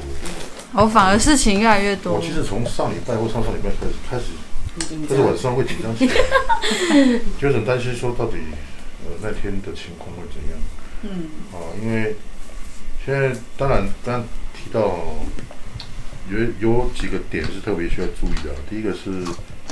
[0.72, 4.24] 我、哦反而事情越来越多我其实从上礼拜或上上礼拜开始开始，
[4.78, 5.36] 很紧但是晚。
[5.38, 6.14] 上会紧张起来，
[7.40, 8.36] 就很担心说到底
[9.04, 10.58] 呃那天的情况会怎样
[11.02, 11.56] 嗯，啊？
[11.82, 12.16] 因为
[13.04, 14.24] 现在当然刚刚
[14.54, 14.98] 提到
[16.30, 19.24] 有有几个点是特别需要注意的啊，第一个是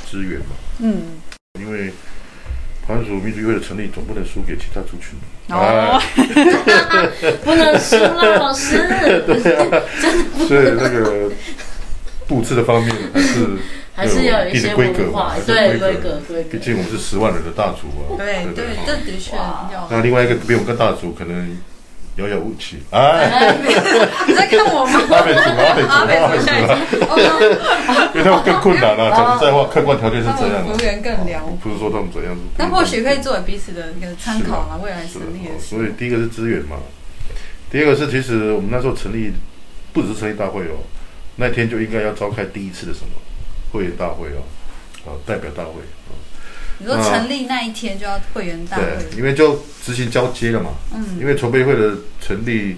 [0.09, 1.19] 资源嘛，嗯，
[1.59, 1.93] 因为
[2.87, 5.19] 台湾族民族议会的成立总不能输给其他族群。
[5.49, 8.79] 哦哎 不能输啊，老师。
[10.49, 11.31] 所以那个
[12.27, 13.47] 布置的方面还是
[13.95, 15.05] 还是要有一定些的规格
[15.47, 16.59] 对规规格规格毕。
[16.59, 18.17] 竟我们是十万人的大族啊。
[18.19, 19.89] 对对，这的确要。
[19.91, 21.57] 那另外一个比我们更大的族可能
[22.17, 23.57] 遥遥无期，哎，
[24.29, 25.01] 你在看我吗？
[25.11, 26.79] 阿美族，阿美族，阿美阿美族族下一啊，
[28.15, 29.11] 因为他们更困难了。
[29.11, 32.37] 讲实在话，客观条件是他这样啊们服务，员更聊，不是说他们怎样。
[32.57, 35.19] 那或许可以作为彼此的一个参考嘛，未来是
[35.59, 36.77] 所以第一个是资源嘛，
[37.69, 39.33] 第二个是其实我们那时候成立，
[39.93, 40.79] 不只是成立大会哦，
[41.35, 43.09] 那天就应该要召开第一次的什么
[43.73, 44.47] 会员大会哦，
[45.05, 45.81] 啊代表大会。
[46.04, 46.04] 哦，
[46.79, 51.19] 你说成立那一天就要会员大会，对，因为就执行交接了嘛，嗯。
[51.21, 52.77] 因为筹备会的成立，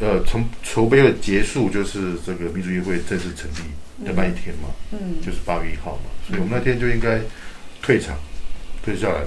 [0.00, 5.20] 呃，从筹备会结束就是这个民主议会正式成立的那一天嘛，嗯。
[5.24, 7.20] 就是八月一号嘛，所以我们那天就应该
[7.80, 8.16] 退场，
[8.84, 9.20] 退下来。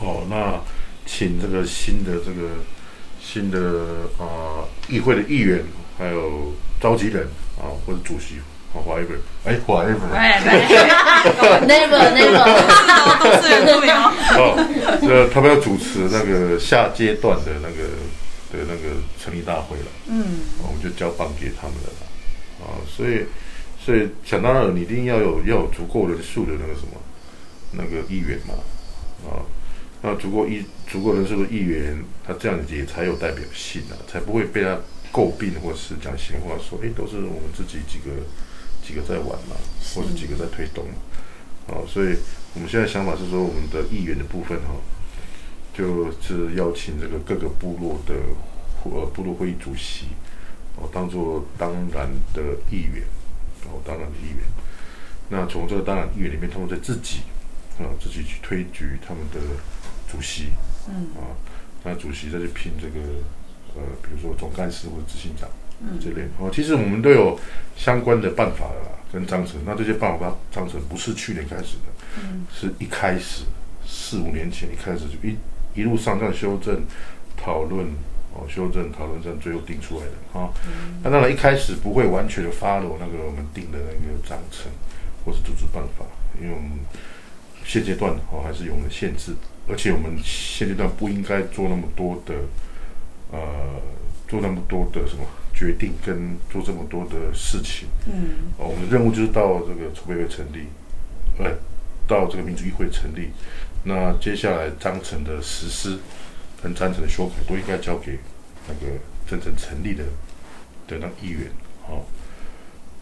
[0.00, 0.60] 哦，那
[1.06, 2.50] 请这个新的这个
[3.20, 5.62] 新的啊、议会的议员，
[5.96, 8.42] 还有召集人啊、或者主席啊
[8.74, 10.52] ，whatever，哎，whatever，哎，对
[11.66, 12.44] ，Never never，
[13.22, 14.12] 都是原住民哦。
[14.36, 17.88] 哦，这他们要主持那个下阶段的那个
[18.52, 21.90] 的那个成立大会了，嗯，我们就交棒给他们了。
[22.60, 23.24] 啊，所以
[23.78, 27.00] 所以想当然，你一定要有要有足够人数的那个什么
[27.72, 28.54] 那个议员嘛，
[29.24, 29.46] 啊，
[30.02, 34.76] 那足够议足够人数的议员，他这样子也才有代表性啊，才不会被他
[35.12, 38.10] 诟病或是讲闲话说，诶，都是我们自己几个
[38.88, 39.54] 几个在玩嘛，
[39.94, 40.94] 或者几个在推动嘛。
[41.66, 42.16] 哦，所以
[42.54, 44.72] 我们现在想法是说，我们的议员的部分哈、
[45.74, 48.14] 就是邀请这个各个部落的
[48.84, 50.06] 呃部落会议主席
[50.76, 53.04] 哦，当做当然的议员
[53.66, 54.46] 哦，当然的议员。
[55.28, 57.20] 那从这个当然议员里面，他们在自己
[57.78, 59.38] 啊、自己去推举他们的
[60.10, 60.48] 主席，
[60.88, 61.36] 嗯啊，
[61.84, 62.98] 那主席再去聘这个
[63.76, 65.46] 呃，比如说总干事或者执行长。
[65.80, 67.38] 嗯这类哦，其实我们都有
[67.76, 69.60] 相关的办法的啦，跟章程。
[69.64, 73.44] 那这些办法章程不是去年开始的，嗯是一开始
[73.86, 75.36] 四五年前一开始就一
[75.74, 76.82] 一路上这样修正、
[77.36, 77.86] 讨论
[78.34, 80.50] 哦，修正、讨论，这样最后定出来的啊。
[81.02, 84.70] 那当然一开始不会完全的 follow 那个我们定的那个章程
[85.24, 86.04] 或是组织办法，
[86.40, 86.72] 因为我们
[87.64, 89.32] 现阶段哦还是有我们的限制，
[89.68, 92.34] 而且我们现阶段不应该做那么多的
[93.30, 93.38] 呃
[94.26, 95.24] 做那么多的什么
[95.58, 97.88] 决定跟做这么多的事情。
[98.06, 100.68] 嗯哦，我们的任务就是到这个筹备会成立，
[101.38, 101.50] 呃，
[102.06, 103.30] 到这个民主议会成立。
[103.82, 105.98] 那接下来章程的实施
[106.62, 108.20] 跟章程的修改都应该交给
[108.68, 108.92] 那个
[109.26, 110.04] 真正成立的
[110.86, 111.50] 的那议员。
[111.82, 112.06] 好、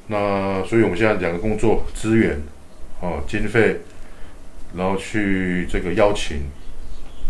[0.07, 2.41] 那所以我们现在两个工作资源，
[3.03, 3.81] 哦，经费，
[4.75, 6.49] 然后去这个邀请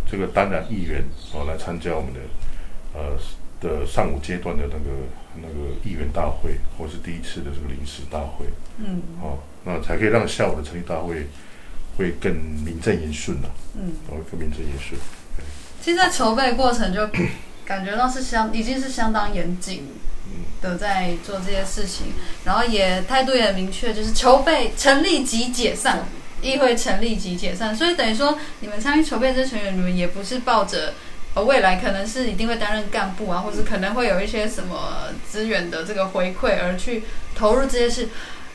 [0.08, 2.20] 这个当然议员哦来参加我们的
[2.94, 3.18] 呃
[3.60, 4.90] 的上午阶段的那个
[5.36, 8.46] 那个议员大会，或是第一次的这个临时大会，
[8.78, 9.02] 嗯。
[9.22, 11.26] 哦，那才可以让下午的成立大会
[11.96, 15.00] 会更名正言顺呐、嗯，哦，更名正言顺。
[15.82, 17.08] 其实，在筹备过程就
[17.64, 19.88] 感觉到是相已经是相当严谨
[20.60, 22.08] 的在做这些事情，
[22.44, 26.06] 然后也态度也很明确，就是筹备成立即解散，
[26.42, 30.94] 议会成立即解散，所以等于说你们参与筹备这些成员，你们也不是抱着。
[31.36, 38.08] 呃，未来可能是一定会担任干部啊，或者可能会有一些什么资源的这个回馈，而去投入这些事。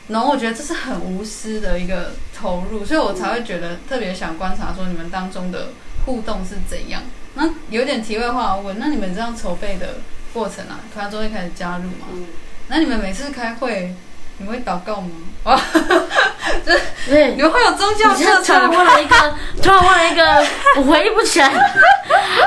[0.08, 5.68] 然后我觉得这是很无私的一个投入，所以我才会觉得特别想观察说你们当中的
[6.04, 7.02] 互动是怎样。
[7.34, 9.98] 那有点题外话问，那你们这样筹备的
[10.34, 12.08] 过程啊，团中会开始加入吗？
[12.12, 12.26] 嗯
[12.68, 13.94] 那你们每次开会，
[14.42, 15.08] 你们会祷告吗？
[17.08, 18.54] 对你，们会有宗教色彩？
[18.54, 19.14] 突然问了一个，
[19.62, 21.48] 突然问了一个，我回忆不起来，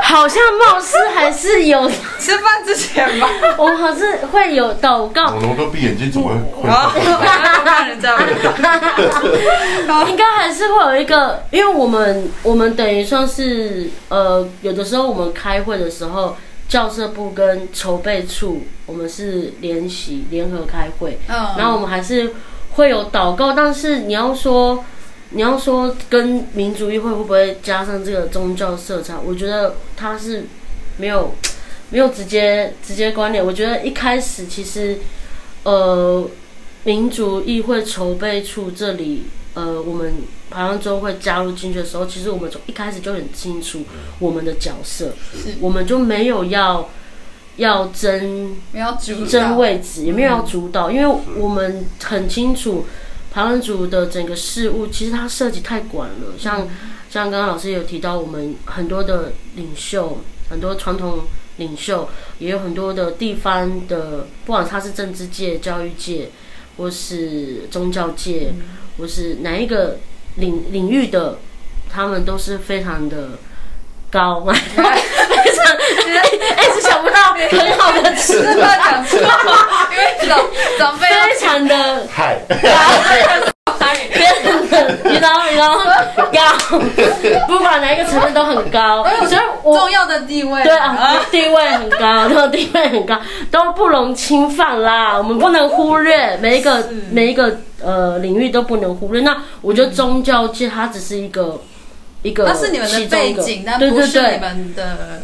[0.03, 3.29] 好像貌似还是有，吃饭之前吧。
[3.57, 6.69] 我好像会有祷告，我们都闭眼睛，怎么会会？
[6.69, 6.91] 哦，
[7.63, 8.17] 看人家。
[10.09, 16.35] 应该还是会有一个，因为我们我们等于算是呃，有的时候我们开会的时候，
[16.67, 22.33] 教社部跟筹备处我们是联席联合开会，嗯，然后我们还是
[22.71, 24.83] 会有祷告，但是你要说
[25.29, 30.45] 你要说跟民主议会会不会加上这个宗教色彩，我觉得它是
[30.97, 31.35] 没有
[31.89, 33.45] 没有直接直接关联。
[33.45, 34.97] 我觉得一开始其实
[35.63, 36.27] 呃
[36.83, 40.13] 民族议会筹备处这里呃我们
[40.55, 43.83] 台湾州会加入进去的时候，其实我们从一开始就很清楚
[44.19, 45.13] 我们的角色，
[45.59, 46.89] 我们就没有要
[47.57, 52.85] 要争没有主争位置，也没有要主导，因为我们很清楚
[53.33, 56.39] 台湾组的整个事务，其实它涉及太广了。
[56.39, 56.69] 像
[57.09, 61.25] 像刚刚老师有提到，我们很多的领袖，很多传统
[61.57, 62.07] 领袖，
[62.39, 66.29] 也有很多的地方的，不管他是政治界、教育界，
[66.77, 68.53] 或是宗教界，
[68.97, 69.99] 或是哪一个
[70.35, 71.37] 领领域的，
[71.91, 73.29] 他们都是非常的
[74.11, 74.85] 高， 非常
[76.55, 79.17] 哎是想不到很好的词，是怕讲错，
[79.91, 80.39] 因为长
[80.77, 82.39] 长辈非常的嗨，
[85.05, 85.77] 你知道，你知道
[86.31, 86.79] 高，
[87.47, 93.19] 不管哪一个层面都很高，所以我重要的地位，对啊，地位很高， 都地位很高，
[93.51, 95.17] 都不容侵犯啦。
[95.17, 99.21] 我们不能忽略每一个每一个呃领域都不能忽略。
[99.21, 101.61] 那我觉得宗教界它只是一个
[102.21, 105.21] 一个，那是你们的背景，但不是你们的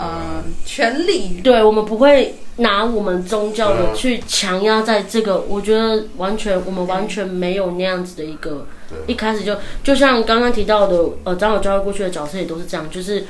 [0.00, 1.40] 呃权利。
[1.42, 5.40] 对，我们不会拿我们宗教的去强压在这个。
[5.48, 8.66] 我觉得完全，我们完全没有那样子的一个。
[9.06, 13.24] 一开始就就像刚刚提到的，呃，长老教会过去的角色也都是这样，就是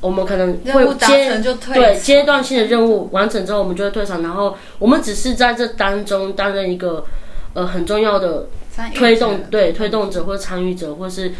[0.00, 1.38] 我们可能会阶
[1.74, 7.04] 对阶段性的任务完成之后，我们就会退场，然后我们只是在这当中担任一个
[7.52, 8.46] 呃很重要的
[8.94, 11.32] 推动对推动者或参与者，或是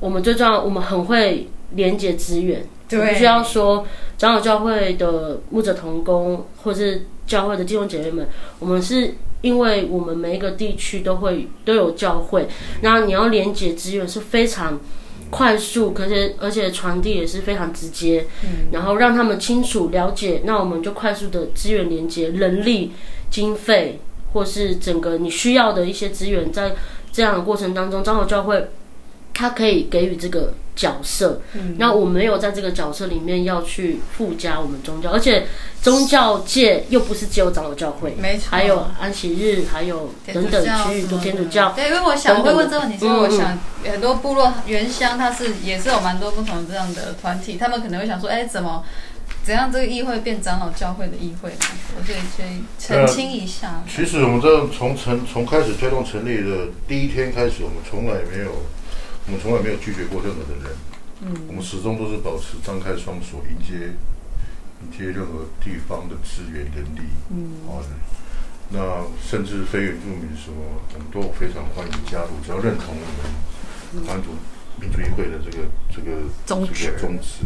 [0.00, 3.86] 我们最重要，我们很会连接资源，对，需要说
[4.16, 8.28] 长老教会的牧者同工，或是教会的弟兄姐妹们，
[8.58, 9.14] 我们是。
[9.40, 12.48] 因为我们每一个地区都会都有教会，
[12.80, 14.80] 那你要连接资源是非常
[15.30, 18.26] 快速，而且而且传递也是非常直接，
[18.72, 22.90] 然后让他们清楚了解，那我们就快速的资源连接、人力、
[23.30, 24.00] 经费，
[24.32, 26.74] 或是整个你需要的一些资源，在
[27.12, 28.70] 这样的过程当中，长老教会
[29.38, 30.52] 它可以给予这个。
[30.78, 35.48] 角色，嗯那我没有在这个角色里面要去附加我们宗教，而且
[35.82, 41.72] 宗教界又不是只有长老教会，没错，还有安息日，还有等等区域的天主教。
[41.72, 48.84] 对，因为我想我会问这个问题，因为我想很多部落原乡它是也是有蛮多不同这样的团体，他们可能会想说，哎，怎么
[49.42, 51.66] 怎样这个议会变长老教会的议会呢？
[52.06, 53.82] 所以所以澄清一下。
[53.92, 58.52] 其实我们这从成从开始推动成立的第一天开始，我们从来没有。
[59.28, 60.74] 我们从来没有拒绝过任何的人，
[61.20, 63.92] 嗯，我们始终都是保持张开双手迎接
[64.80, 67.84] 迎接任何地方的资源人力，嗯，哦，
[68.70, 74.30] 那甚至非原住民什么，我们都非常欢迎加入，只要认同我们团主
[74.80, 75.64] 民主议会的这个
[75.94, 76.96] 这个宗旨。
[76.98, 77.44] 宗旨，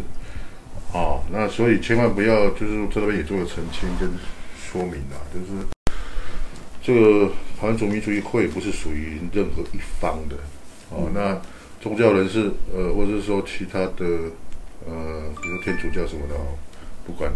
[0.93, 4.09] 好，那所以千万不要就是在这边也做了澄清跟
[4.57, 5.67] 说明啊，就是
[6.81, 10.37] 这个团主民主议会不是属于任何一方的，
[10.91, 11.43] 哦，那。
[11.83, 14.07] 宗教人士，呃，或者是说其他的，
[14.87, 16.35] 呃，比如天主教什么的，
[17.05, 17.33] 不管，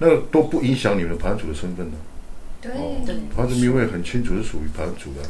[0.00, 1.96] 那都不影响你们盘主的身份的。
[2.60, 2.72] 对，
[3.36, 5.22] 盘主名位很清楚是属于盘主的，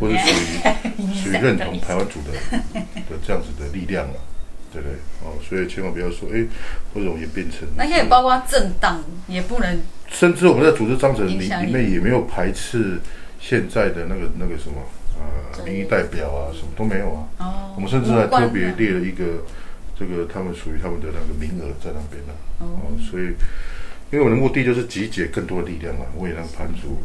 [0.00, 2.32] 或者属于 属于认同台湾主的
[3.08, 4.18] 的这样子的力量啊，
[4.72, 4.96] 对不对？
[5.22, 6.44] 哦，所以千万不要说，哎，
[6.92, 7.68] 不容易变成。
[7.76, 9.80] 那可以包括政党，也不能。
[10.08, 12.98] 甚至我们在组织章程里里面也没有排斥
[13.38, 14.82] 现在的那个那个什么。
[15.18, 17.28] 呃，民意代表啊，什么都没有啊。
[17.38, 17.72] 哦。
[17.76, 19.44] 我们甚至还特别列了一个，
[19.98, 22.32] 这个他们属于他们的那个名额在那边呢。
[22.60, 22.92] 哦。
[22.98, 23.34] 所以，
[24.10, 26.98] 因为我们的目的就是集结更多的力量啊，为了盘主。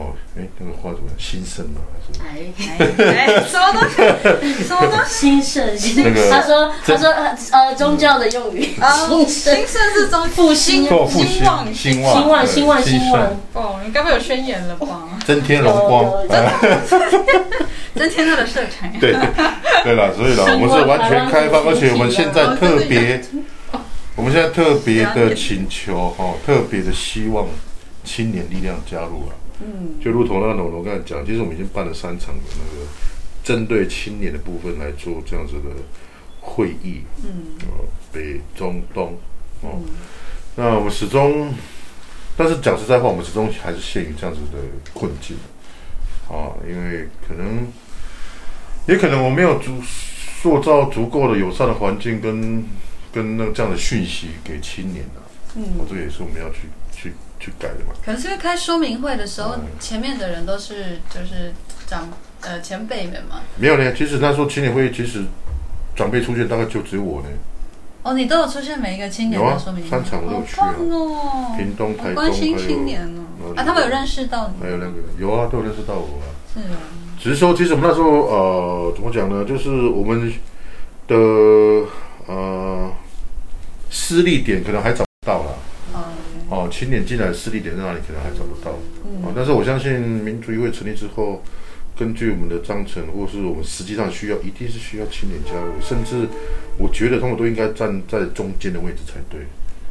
[0.00, 1.82] 哦，哎，那个话怎么兴盛嘛？
[1.92, 3.02] 还是？
[3.04, 4.64] 哎哎， 什么东西？
[4.64, 5.20] 什么东西？
[5.20, 5.62] 兴盛，
[6.02, 7.10] 那个他说，他说
[7.52, 8.76] 呃，宗教的用语。
[8.80, 8.90] 啊
[9.28, 13.36] 兴盛是宗复兴，兴旺，兴旺，兴旺，兴旺，兴旺。
[13.52, 14.86] 哦，你该不会有宣言了吧？
[15.26, 16.26] 增添荣光，
[17.94, 18.88] 增添他的色彩。
[18.98, 19.14] 对
[19.84, 23.20] 对了，所以呢，我们是完全开放，而且我们现在特别，
[24.16, 27.46] 我们现在特别的请求哈，特别的希望
[28.02, 29.34] 青年力量加入了。
[29.60, 32.86] 嗯，就如同那个龙龙刚才讲，其实我们已经办了三场的那个
[33.44, 35.70] 针对青年的部分来做这样子的
[36.40, 37.02] 会议。
[37.22, 39.18] 嗯，哦，北中东，
[39.62, 39.80] 哦，
[40.56, 41.52] 那我们始终，
[42.36, 44.58] 但是讲实在话，我们始终还是陷于这样子的
[44.94, 45.36] 困境。
[46.28, 47.66] 啊，因为可能，
[48.86, 52.64] 也可能我没有足塑造足够的友善的环境跟
[53.12, 55.20] 跟那这样的讯息给青年啊。
[55.56, 56.68] 嗯，这也是我们要去
[57.40, 57.50] 去。
[57.58, 57.94] 改的嘛？
[58.04, 61.52] 可能是因为开说明会的时候，前面的人都是就是
[61.86, 62.08] 长
[62.42, 63.40] 呃前辈们嘛。
[63.56, 65.24] 没有呢，其实那时候青年会，其实
[65.96, 67.28] 长辈出现大概就只有我呢。
[68.02, 70.74] 哦，你都有出现每一个青年的说明会，三场都有去啊。
[70.78, 73.54] 哦，屏东、台东，关心青年哦。
[73.56, 74.62] 啊，他们有认识到你？
[74.62, 76.28] 还有两个人，有啊，都有认识到我啊。
[76.54, 76.78] 是啊。
[77.18, 79.44] 只是说，其实我们那时候呃，怎么讲呢？
[79.44, 80.32] 就是我们
[81.06, 81.16] 的
[82.26, 82.90] 呃，
[83.90, 85.58] 私立点可能还找不到了。
[86.50, 88.00] 哦，清点进来的势力点在哪里？
[88.04, 88.72] 可能还找不到。
[89.22, 91.42] 哦，但是我相信民主议会成立之后，
[91.96, 95.72] 根据我们的章程，或是我们实际上需要，一定是需要青年加入。
[95.80, 96.26] 甚至
[96.76, 99.40] 我觉得他们都应该站在中间的位置才对。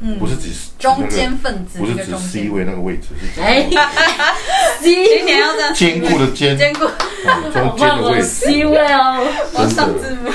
[0.01, 0.17] 嗯。
[0.19, 3.67] 不是指中间分子不是指一个中 C，位那个位置，是指哎。
[4.81, 8.23] 今，C，年要这样坚固的坚，兼顾嗯中我帮我间的位置。
[8.23, 9.27] C 位哦。
[9.53, 10.29] 我上字幕，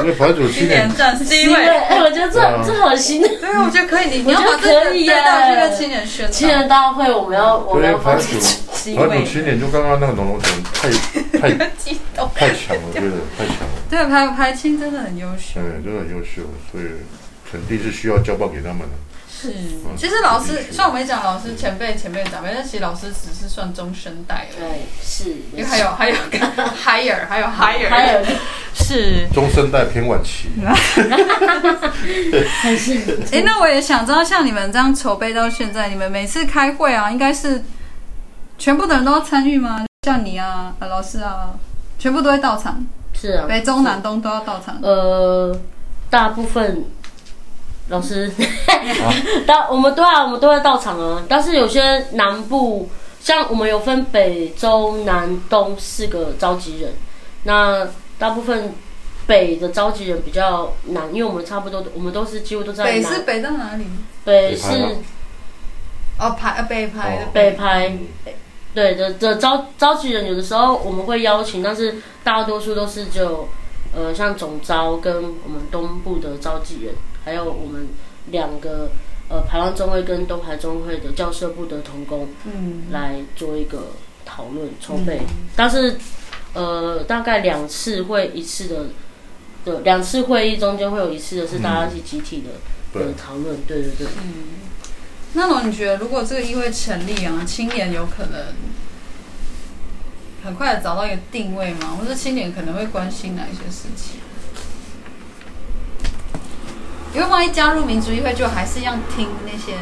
[0.00, 0.68] 因为排主青年。
[0.68, 1.68] 今年占 C，C 位，位。
[1.68, 2.62] 哎，我觉得这啊。
[2.66, 5.14] 这核心的对，我觉得可以，你你我觉得要把这个可以耶。
[5.14, 8.38] 带到这个青年宣青导年大会，我们要我们对要放排主
[8.72, 10.90] C 位，排主青年就刚刚那个龙龙泉太
[11.38, 12.28] 太激动。
[12.36, 15.54] 太强了，我觉得太强了，对，排排青真的很优秀。
[15.54, 16.84] 对，真的很优秀，所以
[17.50, 18.88] 肯定是需要交棒给他们的。
[19.30, 19.52] 是，
[19.96, 24.70] 其实老师虽然我没讲老师前辈前辈长辈，但其实老师只是算中生代而已。
[24.70, 26.16] 对，是，因为还有还有
[26.74, 28.24] higher 还有 higher 还有
[28.74, 29.28] 是。
[29.32, 30.48] 中生代偏晚期，
[32.60, 32.98] 还是
[33.30, 37.62] 哎，那我也想知道，像你们这样筹备到现在，你们每次开会啊，应该是
[38.58, 39.86] 全部的人都要参与吗？
[40.04, 41.50] 像你啊，啊老师啊，
[41.96, 42.84] 全部都会到场，
[43.14, 44.78] 是啊，北中南东都要到场。
[44.82, 45.56] 呃，
[46.10, 46.84] 大部分
[47.88, 48.30] 老师，
[49.46, 51.24] 大我们对啊，我们都会到场啊。
[51.28, 52.88] 但是有些南部，
[53.20, 56.92] 像我们有分北、中、南、东四个召集人，
[57.44, 58.74] 那大部分
[59.26, 63.86] 北的召集人比较难，因为我们差不多，我们都是几乎都在北是北到哪里？
[64.24, 64.68] 北是
[66.18, 67.96] 哦，排呃北排的北拍。
[68.74, 73.48] 对的的召召集人，有的时候我们会邀请，但是大多数都是就
[73.96, 76.94] 呃像总招跟我们东部的召集人，
[77.28, 77.88] 还有我们
[78.30, 78.90] 两个
[79.28, 83.88] 呃台湾中会跟东台中会的教社部的同工嗯，来做一个
[84.24, 85.20] 讨论筹备，
[85.54, 85.98] 但是
[86.54, 88.86] 呃大概两次会一次的
[89.66, 92.48] 的两次会议中间会有一次的是大家一起集体的、
[92.94, 94.06] 对的讨论，对对对。
[94.22, 94.44] 嗯
[95.34, 98.46] 那种你觉得，如果这个议会成立啊，青年有可能
[100.42, 101.98] 很快的找到一个定位吗？
[102.00, 104.20] 或者青年可能会关心哪一些事情？
[107.18, 109.74] 因为万一加入民族议会，就还是要听那些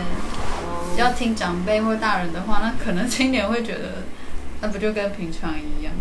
[0.97, 4.05] 要听长辈或大人的话，那可能青年会觉得，
[4.63, 5.93] 那不就跟平常一样？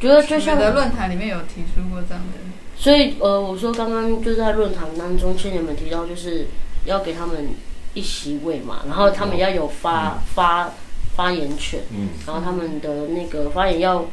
[0.00, 2.38] 觉得就像论坛里面有提出过这样的，
[2.76, 6.46] 所以呃，我说刚刚就是在论坛当中，青年们提到就是
[6.84, 7.48] 要给他们
[7.94, 10.74] 一席位嘛，然后他们要有发、发
[11.16, 14.04] 发言权，嗯，然后他们的那个发言要，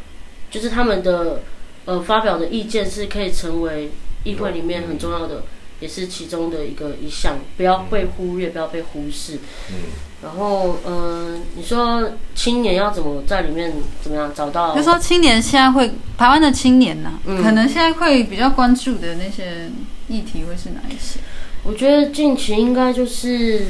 [0.50, 1.44] 就是他们的
[1.86, 3.92] 呃发表的意见是可以成为
[4.24, 5.44] 议会里面很重要的，
[5.80, 9.40] 也是其中的一个一项，不要被忽略，不要被忽视。
[9.70, 9.76] 嗯，
[10.24, 14.82] 然后嗯、呃你说青年要怎么在里面怎么样找到就？
[14.82, 19.70] 说青年现在会台湾的青年呐、嗯可能现在会比较关注的那些
[20.08, 21.20] 议题会是哪一些？
[21.64, 23.68] 我觉得近期应该就是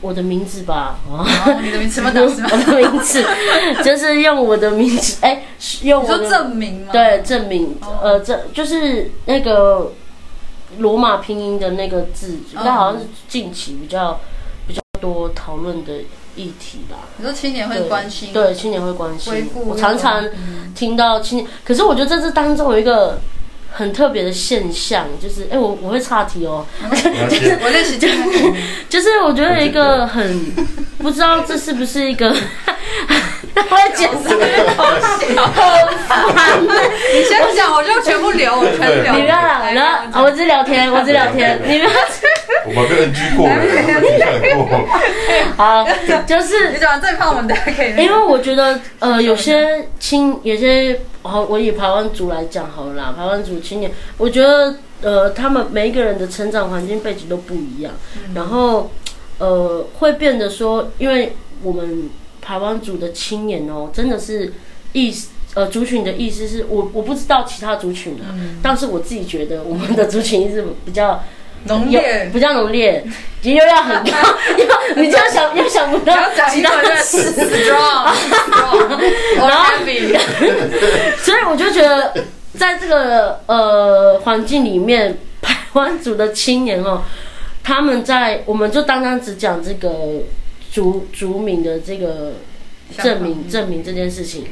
[0.00, 0.98] 我的名字吧。
[1.10, 1.26] 啊
[1.62, 2.48] 你的名字什么党什么？
[2.52, 3.24] 我的名字
[3.84, 5.42] 就是用我的名字，哎、
[5.82, 9.92] 用你说我的证明吗？，对证明，哦呃，这就是那个
[10.78, 14.20] 罗马拼音的那个字，哦那好像是近期比较
[14.66, 15.98] 比较多讨论的
[16.36, 17.08] 议题吧。
[17.16, 19.50] 你说青年会关心，对，青年会关心。
[19.66, 23.20] 我常常嗯听到青年，可是我觉得这是当中有一个
[23.72, 26.64] 很特别的现象，就是，哎、我我会岔题哦，
[27.28, 28.14] 就是，我认识就是。
[28.88, 30.52] 就是我觉得有一个很
[30.98, 32.34] 不知道这是不是一个，
[33.54, 34.40] 我也解释很
[34.74, 34.78] 烦。
[37.14, 39.12] 你先讲，我就全部留，我全留。
[39.14, 41.88] 你不要啦，然后我只聊天，我只聊天，你们
[42.64, 43.54] 我们跟 NG 过了，
[45.56, 45.86] 好，
[46.26, 47.90] 就是你讲最怕我们大家可以。
[47.96, 57.92] 因为我觉得呃，有些青，有些好，我以台湾族来讲好了啦，台湾族青年，我觉得呃，他们每一个人的成长环境背景都不一样，
[58.34, 58.90] 然后
[59.38, 62.08] 呃，会变得说，因为我们
[62.42, 64.52] 台湾族的青年哦，真的是
[64.92, 65.28] 意思。
[65.54, 68.32] 呃，族群的意思是我我不知道其他族群啊，
[68.62, 71.22] 但是我自己觉得我们的族群意识比较
[71.64, 73.04] 浓烈比较浓烈，
[73.42, 74.10] 又要很高，
[74.56, 76.14] 要你这样想又想不到
[76.48, 78.98] 其他英文的词 strong strong
[79.38, 79.74] or 然后。
[81.22, 82.14] 所以我就觉得，
[82.56, 87.02] 在这个呃环境里面，台湾族的青年哦，
[87.62, 90.22] 他们在我们就单单只讲这个
[90.72, 92.32] 族族名的这个
[92.96, 94.46] 证明证明这件事情，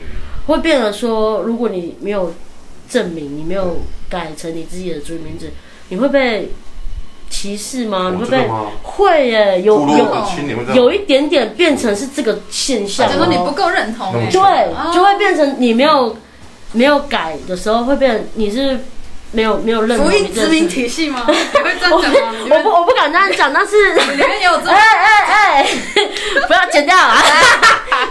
[0.46, 2.34] 会变得说，如果你没有
[2.88, 3.78] 证明，你没有
[4.10, 5.50] 改成你自己的族名字，
[5.88, 6.50] 你会被
[7.30, 8.12] 歧视吗？
[8.14, 8.46] 你会被？
[8.82, 14.40] 会耶，有有有一点点变成是这个现象、哦，就说你不够认同欸，对，
[14.74, 14.90] 哦。
[14.92, 16.16] 就会变成你没有
[16.72, 18.80] 没有改的时候，会变你是
[19.32, 20.68] 没有没有认同福你这个音殖民。
[20.68, 21.24] 体系吗？
[21.28, 22.34] 你会这样我讲吗？
[22.50, 25.66] 我不我不敢这样讲，但是里面也有这种哎哎 哎，
[26.46, 27.16] 不要剪掉啊！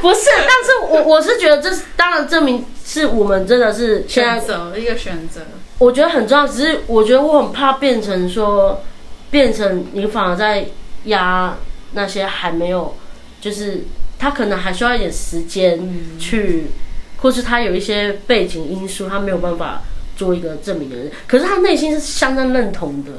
[0.02, 5.42] 不是，但是我我是觉得这是当然证明是我们真的是选择，一个选择。
[5.78, 8.84] 我觉得很重要，只是我觉得我很怕变成说，
[9.32, 10.66] 变成你反而在
[11.06, 11.58] 压
[11.94, 12.96] 那些还没有，
[13.40, 13.86] 就是
[14.18, 15.80] 他可能还需要一点时间
[16.20, 16.68] 去，
[17.18, 19.82] 或是他有一些背景因素，他没有办法
[20.20, 23.12] 做一个证明的人，可是他内心是相当认同的，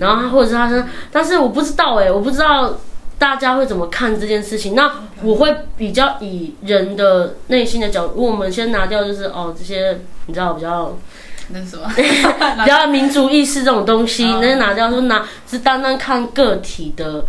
[0.00, 0.82] 然后他或者是他说，
[1.12, 2.80] 但是我不知道哎、我不知道
[3.16, 4.74] 大家会怎么看这件事情。
[4.74, 4.90] 那
[5.22, 10.98] 我会比较以人的内心的角度，我们先拿掉就是哦这些你知道比较
[11.54, 11.88] 那什么？
[11.94, 14.40] 比较民族意识这种东西，哦。
[14.42, 17.24] 那就拿掉，说拿是单单看个体的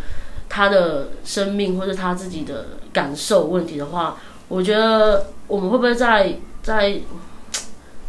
[0.50, 6.34] 他的生命或者他自己的感受问题的话，我觉得我们会不会在
[6.64, 6.96] 在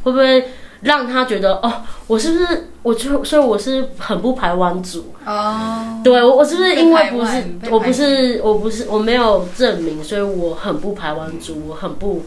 [0.05, 0.49] 会不会
[0.85, 12.23] 让他觉得哦，我是不是我就所以我是很不排湾族，哦，对我我是不是因为不是我不是我不是我没有证明，所以我很不排湾族，我很不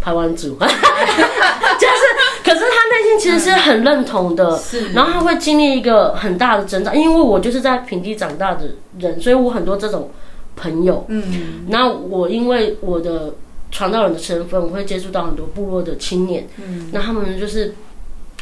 [0.00, 2.02] 排湾族， 就是
[2.42, 4.92] 可是他内心其实是很认同的，是。
[4.94, 10.10] 然后他会经历一个很大的挣扎，因为我就是在平地长大的人，所以我很多这种
[10.56, 11.04] 朋友。
[11.08, 11.66] 嗯。
[11.68, 13.34] 那我因为我的
[13.70, 17.74] 传道人的身份，我会接触到很多部落的青年，嗯，那他们就是。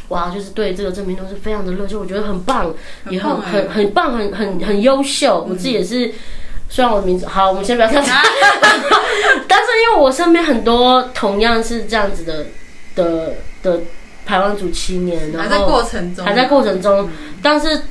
[0.08, 2.72] 哇，就是对这个证明都是非常的热情，我觉得很棒，
[3.10, 5.44] 也很很很棒，很很很优秀。
[5.48, 6.12] 我自己也是，
[6.68, 8.10] 虽然我的名字好，我们先不要这样子，
[9.48, 12.46] 但是因为我身边很多同样是这样子的
[12.94, 13.80] 的的
[14.24, 17.08] 台湾族青年，然还在后过程中，还在过程中，
[17.42, 17.82] 但是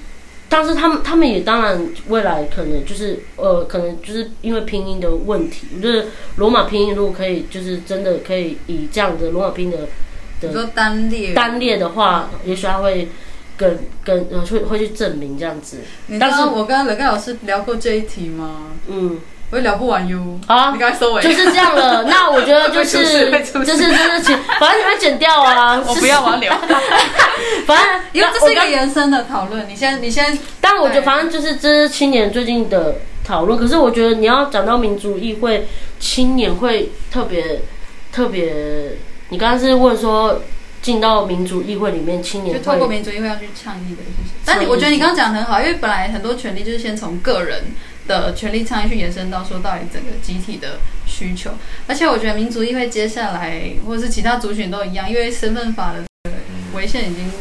[0.47, 6.07] 但是他们他们也当然未来可能就是呃可能就是因为拼音的问题，就是
[6.37, 9.87] 罗马拼音如果可以就是真的可以以这样的罗马拼音的
[10.41, 13.09] 你说单列，单列的话，也许他会
[13.57, 18.73] 跟跟呃会会去证明这样子，你知但是道我跟冷盖老师聊过这一题吗？
[18.87, 19.19] 嗯，
[19.51, 20.39] 我也聊不完哟。
[20.45, 21.21] 好啊你赶快收尾。
[21.21, 22.03] 就是这样了。
[22.09, 26.59] 那我觉得就是就是就是请，反正你们剪掉啊， 我不要，我要聊。
[27.65, 33.57] 反正因为这是一个延伸的讨论，你先，你先，但我觉得，反正就是这是青年最近的讨论。
[33.57, 35.67] 可是我觉得你要讲到民主议会，
[35.99, 37.61] 青年会特别
[38.11, 38.97] 特别。
[39.29, 40.41] 你刚刚是问说
[40.81, 44.33] 进到民主议会里面，青年就透过民主议会要去倡议的事情。
[44.45, 47.63] 但你，我觉得你刚刚讲的很好，因为本来很多权利就是先从个人
[48.07, 51.51] 的权利倡议去延伸到说到底整个集体的需求。
[51.87, 56.37] 而且我觉得民主议会接下来或者是其他族群都一样，因为身份法的这个
[56.75, 57.31] 违宪已经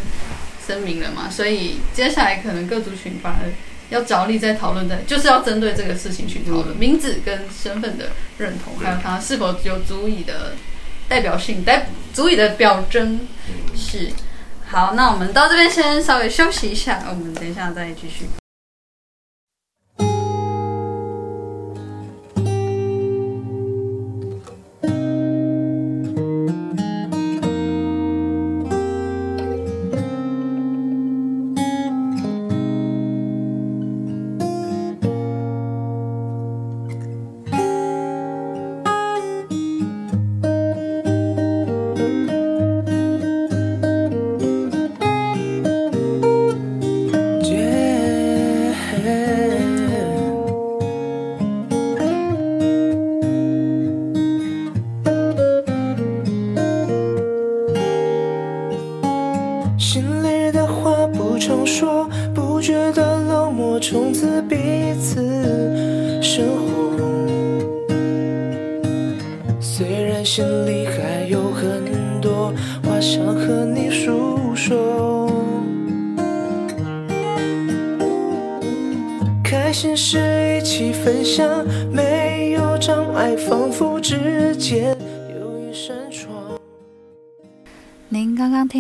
[0.67, 3.53] 声明了嘛，所以接下来可能各族群反而
[3.91, 10.55] 要着力在讨论的，就是要针对这个事情去讨论名字跟身份的认同，还有它是否有足以的
[11.15, 13.21] 代表性、代足以的表征。
[13.73, 14.11] 是。
[14.67, 18.27] 好，那我们到这边先稍微休息一下，我们等一下再继续。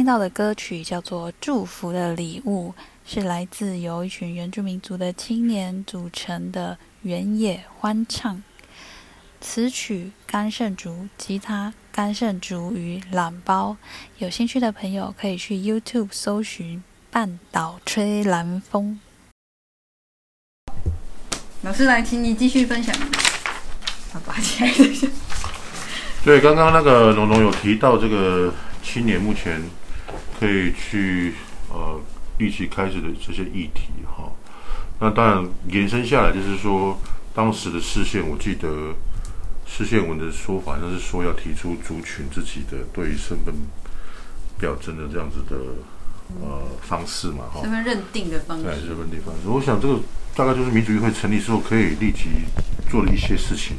[0.05, 2.68] 听到的歌曲叫做《祝福的礼物》，
[3.11, 8.42] 是来自由一群原住民族的青年组成的原野欢唱。
[9.40, 13.78] 词曲甘胜竹，吉他甘胜竹与懒包。
[14.18, 19.00] 有兴趣的朋友可以去 YouTube 搜寻“半岛吹蓝风
[21.62, 22.94] 老师来，请你继续分享。
[24.12, 25.09] 好吧，亲爱的，
[26.22, 28.52] 对，刚刚那个龙龙有提到这个
[28.82, 29.62] 青年目前
[30.39, 31.35] 可以去
[31.70, 32.01] 呃
[32.39, 34.30] 一起开始的这些议题哈。
[35.01, 36.99] 那当然延伸下来就是说，
[37.35, 38.95] 当时的视线，我记得
[39.66, 43.55] 视线文的说法，就是说要提出族群自己的对于身份
[44.59, 45.57] 表征的这样子的
[46.41, 47.61] 呃方式嘛哈。
[47.61, 48.87] 身份认定的方对，式。
[48.87, 49.99] 日本地方，我想这个
[50.37, 52.28] 大概就是民主议会成立之后可以立即
[52.91, 53.76] 做的一些事情。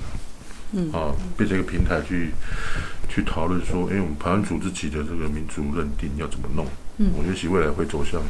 [0.74, 2.32] 嗯，啊，变成一个平台去
[3.08, 6.68] 去讨论说，哎、我们台湾族自己的这个民族认定要怎么弄？
[6.98, 8.22] 嗯，我觉得其未来会走向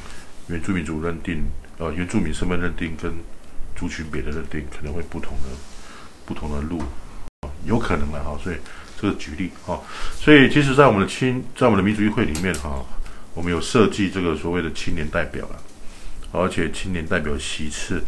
[0.47, 1.43] 原住民族认定
[1.77, 3.11] 呃原住民身份认定跟
[3.75, 5.49] 族群别的认定可能会不同的
[6.25, 6.79] 不同的路，
[7.41, 8.37] 啊有可能了哈。
[8.43, 8.57] 所以
[8.99, 9.79] 这个举例哈，
[10.15, 12.83] 所以其实，在我们的青在我们的民族议会里面哈，
[13.33, 15.59] 我们有设计这个所谓的青年代表了，
[16.31, 18.03] 而且青年代表席次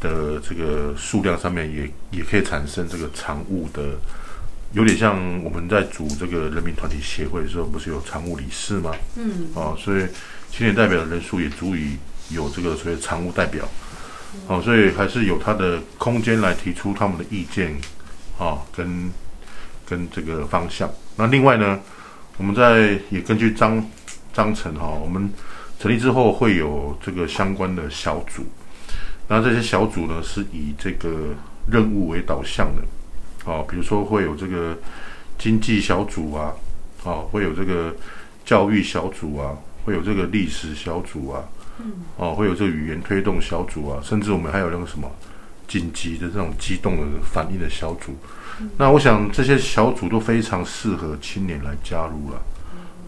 [0.00, 3.98] 的这个数量上面也也可以产生这个常务的。
[4.72, 8.90] 有点像我们在组这个人民团体协会的时候，不是有常务理事吗？
[9.16, 10.06] 嗯，哦，所以
[10.50, 11.96] 青年代表的人数也足以
[12.30, 13.68] 有这个所谓常务代表，
[14.46, 17.76] 哦，所以还是有他的空间来提出他们的意见，
[18.38, 19.10] 啊，跟
[19.84, 20.90] 跟这个方向。
[21.16, 21.78] 那另外呢，
[22.38, 23.84] 我们在也根据章
[24.32, 25.30] 章程哈，我们
[25.78, 28.42] 成立之后会有这个相关的小组，
[29.28, 31.34] 那这些小组呢是以这个
[31.70, 32.82] 任务为导向的。
[33.44, 34.78] 哦，比如说会有这个
[35.36, 36.52] 经济小组啊，
[37.02, 37.92] 哦，会有这个
[38.44, 41.42] 教育小组啊，会有这个历史小组啊，
[41.78, 45.10] 嗯，哦，会有这个语言推动小组啊，甚至我们还有那个什么
[45.66, 48.16] 紧急的这种机动的反应的小组。
[48.76, 52.42] 那我想这些小组都非常适合青年来加入了。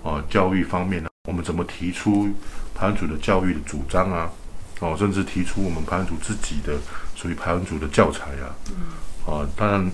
[0.02, 2.28] 哦，教育方面呢，我们怎么提出
[2.74, 4.28] 排湾组的教育的主张啊？
[4.80, 6.74] 哦，甚至提出我们排湾组自己的
[7.14, 8.50] 属于排湾组的教材啊。
[9.26, 9.88] 哦，当然。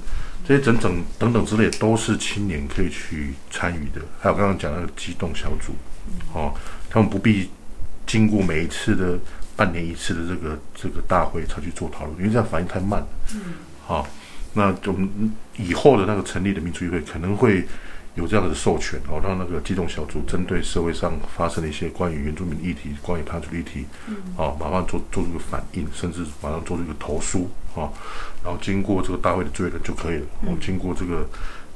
[0.50, 5.72] 这些整整等等之类都是青年可以去参与的，还有刚刚讲那个机动小组，
[6.34, 6.52] 哦，
[6.88, 7.48] 他们不必
[8.04, 9.16] 经过每一次的
[9.54, 13.06] 半年一次的这个这个大会才去做讨论，因为这样反应太慢了。
[13.34, 13.40] 嗯，
[13.86, 14.08] 好，
[14.54, 17.64] 那我们以后的那个成立的民主议会可能会。
[18.16, 23.86] 有这样的授权哦，让那个机动小组针对社会上发生的一些关于原住民议题、关于潘主议题，
[24.36, 27.86] 哦，马上做做出个反应，甚至马上做出一个投诉啊，
[28.44, 30.26] 然后经过这个大会的追认就可以了。
[30.42, 31.24] 哦，经过这个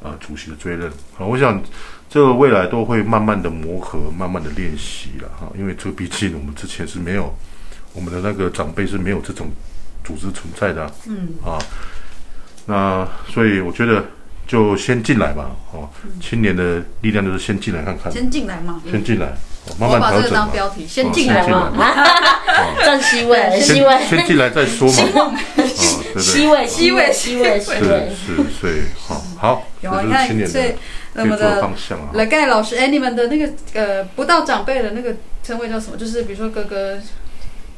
[0.03, 1.63] 呃主席的追认，啊，我想
[2.11, 5.51] 这个未来都会慢慢的磨合，慢慢的练习了哈。
[5.57, 7.33] 因为这个毕竟我们之前是没有
[7.93, 9.49] 我们的那个长辈是没有这种
[10.03, 11.59] 组织存在的，嗯啊，
[12.67, 14.05] 那所以我觉得。
[14.47, 15.89] 就先进来吧，哦，
[16.21, 19.33] 青年的力量就是先进来看看，先进来嘛，先进来，
[19.79, 21.73] 慢慢调整当标题，先进来嘛，
[22.85, 25.65] 占 C 位，C 位，先进来再说嘛， 哦，对
[26.15, 30.75] 对，C 位，C 位，C 位，C 位，是是，所以好，好，有啊，你看，所以
[31.15, 35.97] 那么的方向啊，来盖老师，哎，你们的那个呃，不到长辈的那个称谓叫什么？
[35.97, 36.99] 就是比如说哥哥。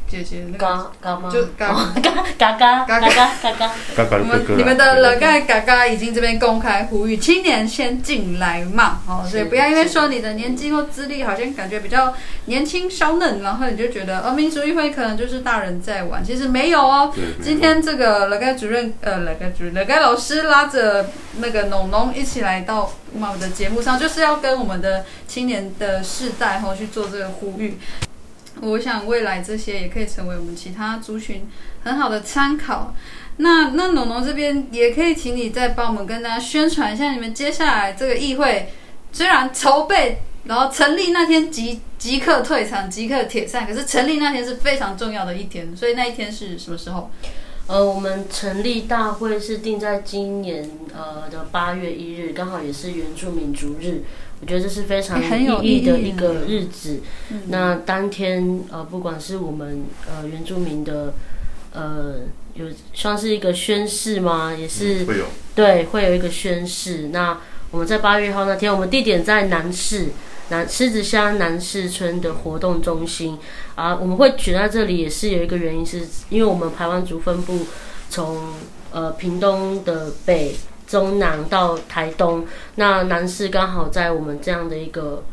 [0.09, 4.19] 姐姐，那，嘎嘎，就，嘎嘎，嘎嘎，嘎嘎，嘎嘎，嘎嘎，
[4.57, 9.01] 你们的，老盖，嘎嘎，已经这边公开呼吁青年先进来嘛。
[9.09, 17.13] 哦，所以不要因为说你的年纪或资历好像感觉比较年轻，稍嫩，然后你就觉得，哦，民俗议会可能就是大人在玩，其实没有哦。
[17.43, 27.79] 今天这个老盖主任，呃，老盖主任，老盖老师拉着那个农农一起来到我们的节目上，就是要跟我们的青年的世代，哈去做这个呼吁。
[28.63, 31.47] 我想未来这些也可以成为我们其他族群
[31.85, 32.95] 很好的参考。
[33.39, 38.73] 那那农农这边也可以请你再帮我们跟大家宣传一下，你们接下来这个议会
[39.13, 45.77] 虽然筹备，然后成立那天即即刻退场，即刻解散，可是成立那天是非常重要的一天。
[45.77, 47.11] 所以那一天是什么时候？
[47.67, 54.03] 呃，我们成立大会是定在今年呃的八月一日，刚好也是原住民族日。
[54.39, 57.01] 我觉得这是非常有意义的一个日子。
[57.49, 61.15] 那当天呃，不管是我们呃原住民的
[61.73, 62.17] 呃，
[62.53, 64.55] 有算是一个宣誓吗？
[64.55, 65.25] 也是会有
[65.55, 67.09] 对，会有一个宣誓。
[67.09, 70.09] 那我们在八月一号那天，我们地点在南市
[70.51, 73.39] 南狮子乡南市村的活动中心
[73.75, 73.97] 啊。
[73.97, 77.67] 我们会选在这里，也是有一个原因，是因为我们排湾族分布
[78.11, 78.53] 从
[78.93, 80.55] 呃屏东的北。
[80.87, 85.25] 中南到台东，那南市刚好在我们这样的一个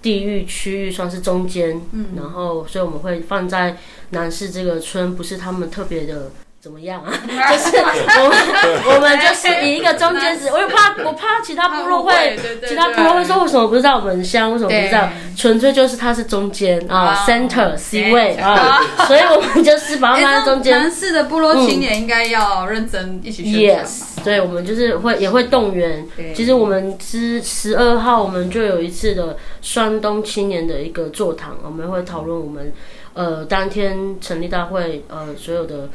[0.00, 3.76] 地域区域算是中间，嗯，然后所以我们会放在
[4.10, 6.30] 南市这个村，不是他们特别的。
[6.60, 7.12] 怎么样啊？
[7.14, 12.36] 就是我们，我们就是以一个中间值，我又怕，我怕其他部落会，
[12.66, 15.08] 其他部落会说为什么不知道我们乡，为什么不知道？
[15.36, 20.80] 纯粹就是它是中间啊，center C 位啊，所以我们就是把它放在中间。
[20.80, 23.86] 城市的部落青年应该要认真一起宣传。
[23.86, 26.04] Yes，对我们就是会也会动员。
[26.34, 32.72] 其实我们之十二号，我们就有一次的双东青年的一个座谈，我们会讨论我们
[33.14, 35.88] 呃当天成立大会呃所有的。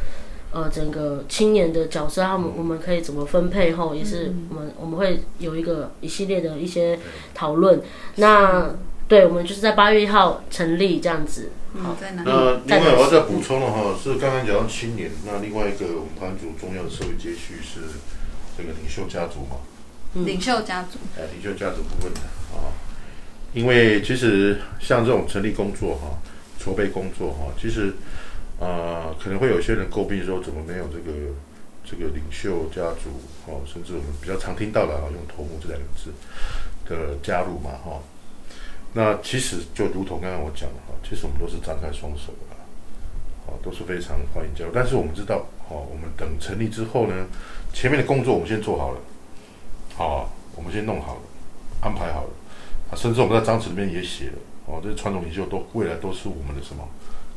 [0.53, 3.71] 呃，整个青年的角色，他们我们可以怎么分配？
[3.73, 6.99] 后也是我们我们会有一个一系列的一些
[7.33, 7.81] 讨论。
[8.17, 8.69] 那
[9.07, 11.49] 对，我们就是在八月一号成立这样子。
[11.81, 12.21] 好，在哪？
[12.23, 17.79] 那另外我要再补充了哈，是刚刚讲到青年，那另外一个我们班组重要的社会接续是
[18.55, 19.57] 这个领袖家族嘛？
[20.23, 20.99] 领袖家族。
[21.17, 22.19] 哎，领袖家族部分的
[22.53, 22.69] 啊，
[23.53, 26.19] 因为其实像这种成立工作哈，
[26.59, 27.95] 筹备工作哈，其实。
[28.63, 31.11] 啊，可能会有些人诟病说，怎么没有这个
[31.83, 33.09] 这个领袖家族
[33.45, 36.13] 哦，甚至我们比较常听到的啊，用头目这两个字
[36.87, 37.99] 的加入嘛，哈。
[38.93, 42.55] 那其实就如同刚刚我讲的哈，其实我们都是张开双手的，
[43.45, 44.71] 好，都是非常欢迎加入。
[44.73, 47.27] 但是我们知道，哦，我们等成立之后呢，
[47.73, 48.99] 前面的工作我们先做好了，
[49.95, 51.21] 好，我们先弄好了，
[51.81, 52.29] 安排好了，
[52.91, 54.37] 啊，甚至我们在章程里面也写了，
[54.67, 56.87] 哦，这传统领袖都未来都是我们的什么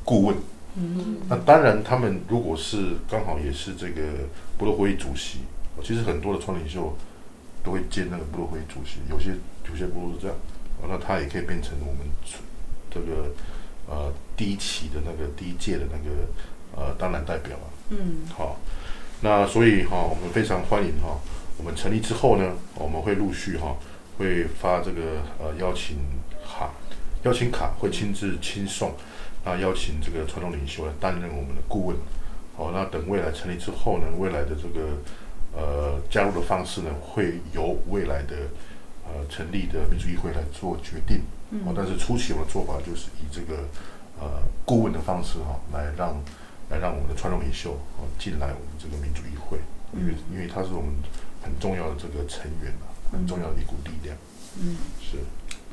[0.04, 0.36] 顾问。
[0.76, 4.02] 嗯，那当然，他们如果是刚好也是这个
[4.58, 5.38] 部落会议主席，
[5.82, 6.94] 其实很多的传统领袖
[7.64, 9.30] 都会兼那个部落会议主席，有些
[9.70, 10.36] 有些部落是这样。
[10.88, 12.06] 那他也可以变成我们
[12.90, 13.30] 这个
[13.88, 16.26] 呃第一期的那个第一届的那个
[16.76, 17.66] 呃当然代表啊。
[17.88, 18.26] 嗯。
[18.36, 18.60] 好，
[19.22, 21.18] 那所以哈，我们非常欢迎哈。
[21.56, 23.74] 我们成立之后呢，我们会陆续哈
[24.18, 25.96] 会发这个呃邀请
[26.44, 26.70] 卡，
[27.22, 28.94] 邀请卡会亲自亲送，
[29.46, 31.96] 那邀请这个传统领袖来担任我们的顾问。
[32.54, 34.98] 好，那等未来成立之后呢，未来的这个
[35.54, 38.36] 呃加入的方式呢，会由未来的。
[39.08, 41.22] 呃，成立的民主议会来做决定，
[41.64, 43.62] 哦，但是初期我的做法就是以这个
[44.18, 46.20] 呃顾问的方式哈，来让
[46.68, 49.60] 来让我们的传统领袖哦进来我们这个民主议会，
[49.94, 50.90] 因为因为他是我们
[51.40, 54.16] 很重要的这个成员嘛，很重要的一股力量。
[54.58, 55.18] 嗯，是。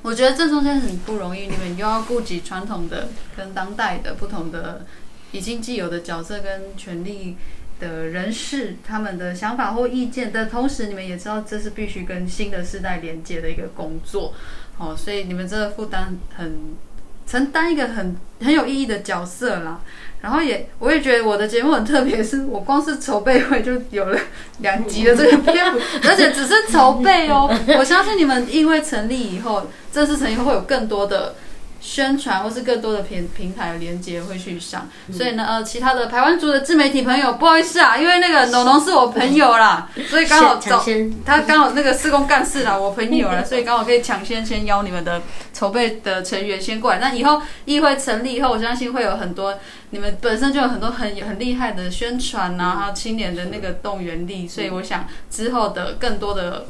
[0.04, 4.86] 我觉得这中间很不容易，你们又要顾及传统的跟当代的不同的
[5.32, 7.36] 已经既有的角色跟权利。
[7.80, 14.34] 的人士他们的想法或意见但同时，你们也知道这是必须跟新的世代连接的一个工作，
[14.78, 16.76] 哦，所以你们这个负担很
[17.28, 19.80] 承担一个很很有意义的角色啦。
[20.22, 24.18] 然后也我也觉得我的节目很特别，是我光是筹备会就有了
[24.60, 27.54] 两集的这个篇幅， 而且只是筹备哦。
[27.78, 31.36] 我相信你们因为成立以后，正式成立会有更多的。
[31.86, 40.82] 宣传或是更多的平平台连接会去上，所以呢，呃，其他的台湾族的自媒体朋友，不好意思啊，因为那个农农是我朋友啦，所以刚好找
[41.26, 45.22] 他刚好那个施工干事啦，我朋友啦， 所以刚好可以抢先先邀你们的
[45.54, 47.00] 筹备的成员先过来。
[47.00, 49.60] 那以后议会成立以后，我相信会有很多
[49.90, 56.66] 你们本身就有很多很很厉害的宣传啊，还有青年的那个动员力，所以我想之后的更多的。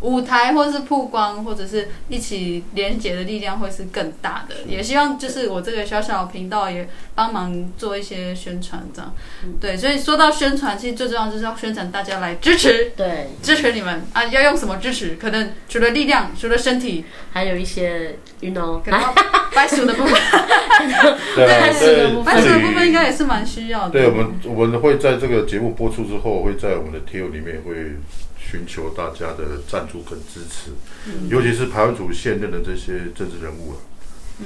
[0.00, 4.54] 舞台或者是曝光，或者是一起连接的力量会是更大的。
[4.66, 9.12] 也希望就是我这个小小频道也帮忙做一些宣传，这样。
[9.60, 14.24] 对，所以说到宣传，其实最重要就是要宣传大家来支持，对，支持你们啊！
[14.26, 15.16] 要用什么支持？
[15.16, 18.80] 可能除了力量，除了身体，还有一些，you know，
[19.52, 20.14] 白鼠的部分。
[21.34, 23.90] 对，白鼠的部分，白鼠的部分应该也是蛮需要的。
[23.90, 27.96] 对我们，我们会在这个节目播出之后，会在我们的贴友里面会。
[28.38, 30.70] 寻求大家的赞助跟支持，
[31.28, 33.74] 尤其是排湾组现任的这些政治人物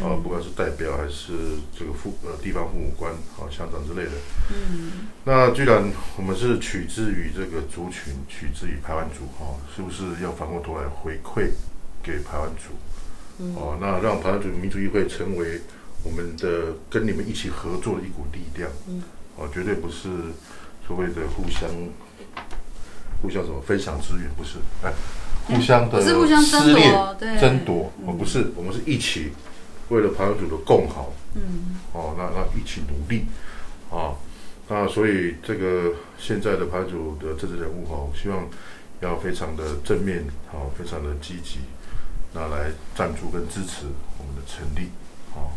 [0.01, 1.33] 啊，啊，不管是代表还是
[1.79, 4.13] 这个父呃地方父母官啊乡长之类的，
[4.51, 11.51] 嗯，那既然我们是取之于这个族群，取之于排湾族哈，是不是要反过头来回馈
[12.03, 12.73] 给排湾族？
[13.55, 15.61] 哦，那让排湾族民族议会成为
[16.03, 19.03] 我们的跟你们一起合作的一股力量，嗯。
[19.37, 20.09] 哦，绝对不是
[20.87, 21.69] 所谓的互相。
[23.23, 24.59] 互相什么分享资源不是？
[24.83, 24.93] 哎，
[25.47, 26.93] 互相的撕裂、
[27.41, 29.33] 争夺，我不是，我们是一起
[29.89, 33.27] 为了排湾组的共好，嗯，哦，那那一起努力，
[33.91, 34.15] 啊，
[34.69, 38.49] 那所以这个现在的排湾组的政治人物哈，希望
[39.01, 41.61] 要非常的正面，好，非常的积极，
[42.35, 43.87] 那来赞助跟支持
[44.19, 44.91] 我们的成立，
[45.35, 45.55] 啊，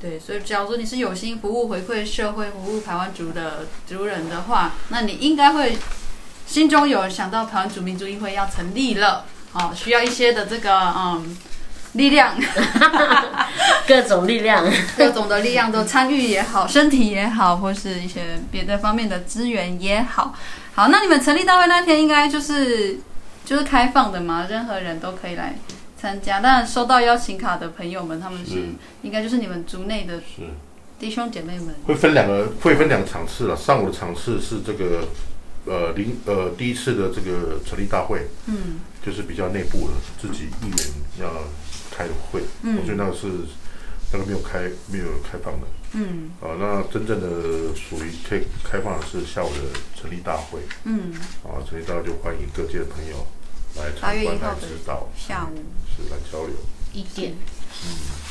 [0.00, 5.76] 对，所以假如说你是有心服务、回馈社会、服务台湾族的族人的话，那你应该会。
[6.48, 11.36] 心中有想到台湾主民族议会要成立了，哦，需要一些的这个嗯
[11.92, 12.34] 力量，
[13.86, 14.64] 各种力量，
[14.96, 20.34] 各种的力量都参与也好，身体也好，或是一些别的方面的资源也好。
[20.74, 22.98] 好，那你们成立大会那天应该就是
[23.44, 25.58] 就是开放的嘛，任何人都可以来
[26.00, 26.40] 参加。
[26.40, 28.70] 但收到邀请卡的朋友们，他们是
[29.02, 30.18] 应该就是你们族内的
[30.98, 31.74] 弟兄姐妹们。
[31.86, 33.54] 会分两个，会分两个场次了。
[33.54, 35.06] 上午的场次是这个。
[35.68, 40.78] 呃，零呃第一次的这个成立大会，嗯，就是比较内部的，自己议员
[41.20, 41.30] 要
[41.90, 43.28] 开的会，嗯，我觉得那个是
[44.12, 51.12] 那个没有开没有开放的，嗯，啊，那真正的属于可以开放的是下午的成立大会，嗯，
[51.44, 53.26] 啊，成立大会就欢迎各界的朋友
[53.76, 56.54] 来参观来指导，下午是来交流。
[56.92, 57.34] 一点。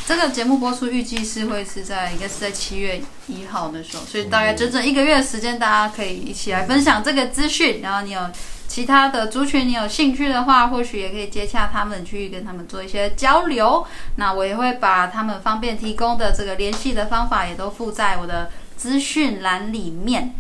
[0.08, 7.82] 这个节目播出预计是会是在应该是在七月一号的时候，所以大概整整一个月的时间，大家可以一起来分享这个资讯。
[7.82, 8.22] 然后你有
[8.70, 13.86] 其他的族群，你有兴趣的话，或许也可以接洽他们去跟他们做一些交流。
[14.16, 20.34] 那我也会把他们方便提供的这个联系的方法也都附在我的资讯栏里面。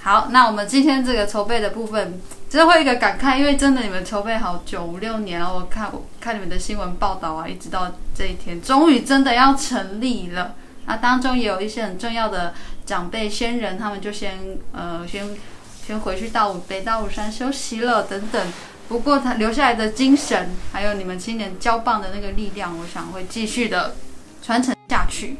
[0.00, 2.18] 好，那我们今天这个筹备的部分，
[2.54, 10.54] 真的会有一个感慨，因为真的你们筹备好久五六年了，我看我看你们的新闻报道啊，一直到这一天，终于真的要成立了。
[10.86, 12.54] 那当中也有一些很重要的
[12.86, 14.38] 长辈先人，他们就先
[14.70, 15.36] 呃先
[15.84, 18.52] 先回去大武北大武山休息了等等。
[18.86, 23.96] 不过他留下来的精神，还有你们青年交棒的那个力量，我想会继续的
[24.40, 25.38] 传承下去。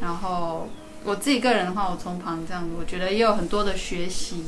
[0.00, 0.68] 然后
[1.04, 4.44] 我自己个人的话，我从旁这样，我觉得也有很多的学习。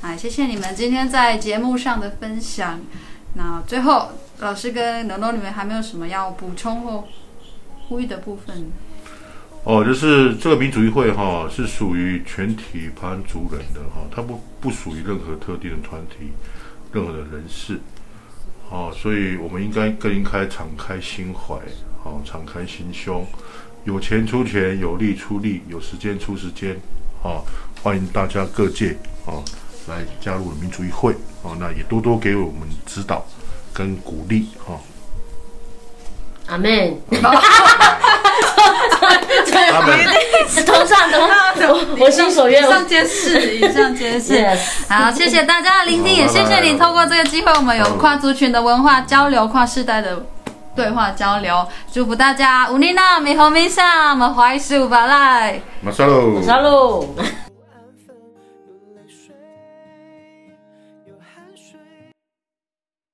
[0.00, 2.78] 啊，谢谢你们今天在节目上的分享。
[3.34, 7.04] 那最后，老师跟农农，你们还没有什么要补充或
[7.88, 8.70] 呼吁的部分？
[9.64, 16.30] 哦，就是这个民主议会哈，是属于全体排湾族人的哈，它不不属于任何特定的团体、
[16.92, 17.80] 任何的人士，
[18.70, 21.56] 哦，所以我们应该更应该敞开心怀，
[22.04, 23.26] 哦，敞开心胸，
[23.84, 26.78] 有钱出钱，有力出力，有时间出时间，
[27.20, 27.44] 好，
[27.82, 28.96] 欢迎大家各界
[29.26, 29.42] 啊
[29.88, 31.12] 来加入民主议会，
[31.42, 33.24] 哦，那也多多给我们指导
[33.72, 34.78] 跟鼓励，哈。
[36.46, 37.30] 阿妹， 他
[39.82, 39.98] 们
[40.64, 42.66] 同上同上，我心所愿以。
[42.66, 44.32] 上皆是，以上皆是。
[44.32, 44.58] Yes
[44.88, 50.24] 好，谢谢大家的聆听，也谢谢你透过这个机会，我们有跨族群的文化交流，跨世代的
[50.74, 51.68] 对话交流。
[51.92, 55.60] 祝福大家五年娜米和米上，我们怀素巴来。
[55.82, 57.14] 马萨喽，小鹿。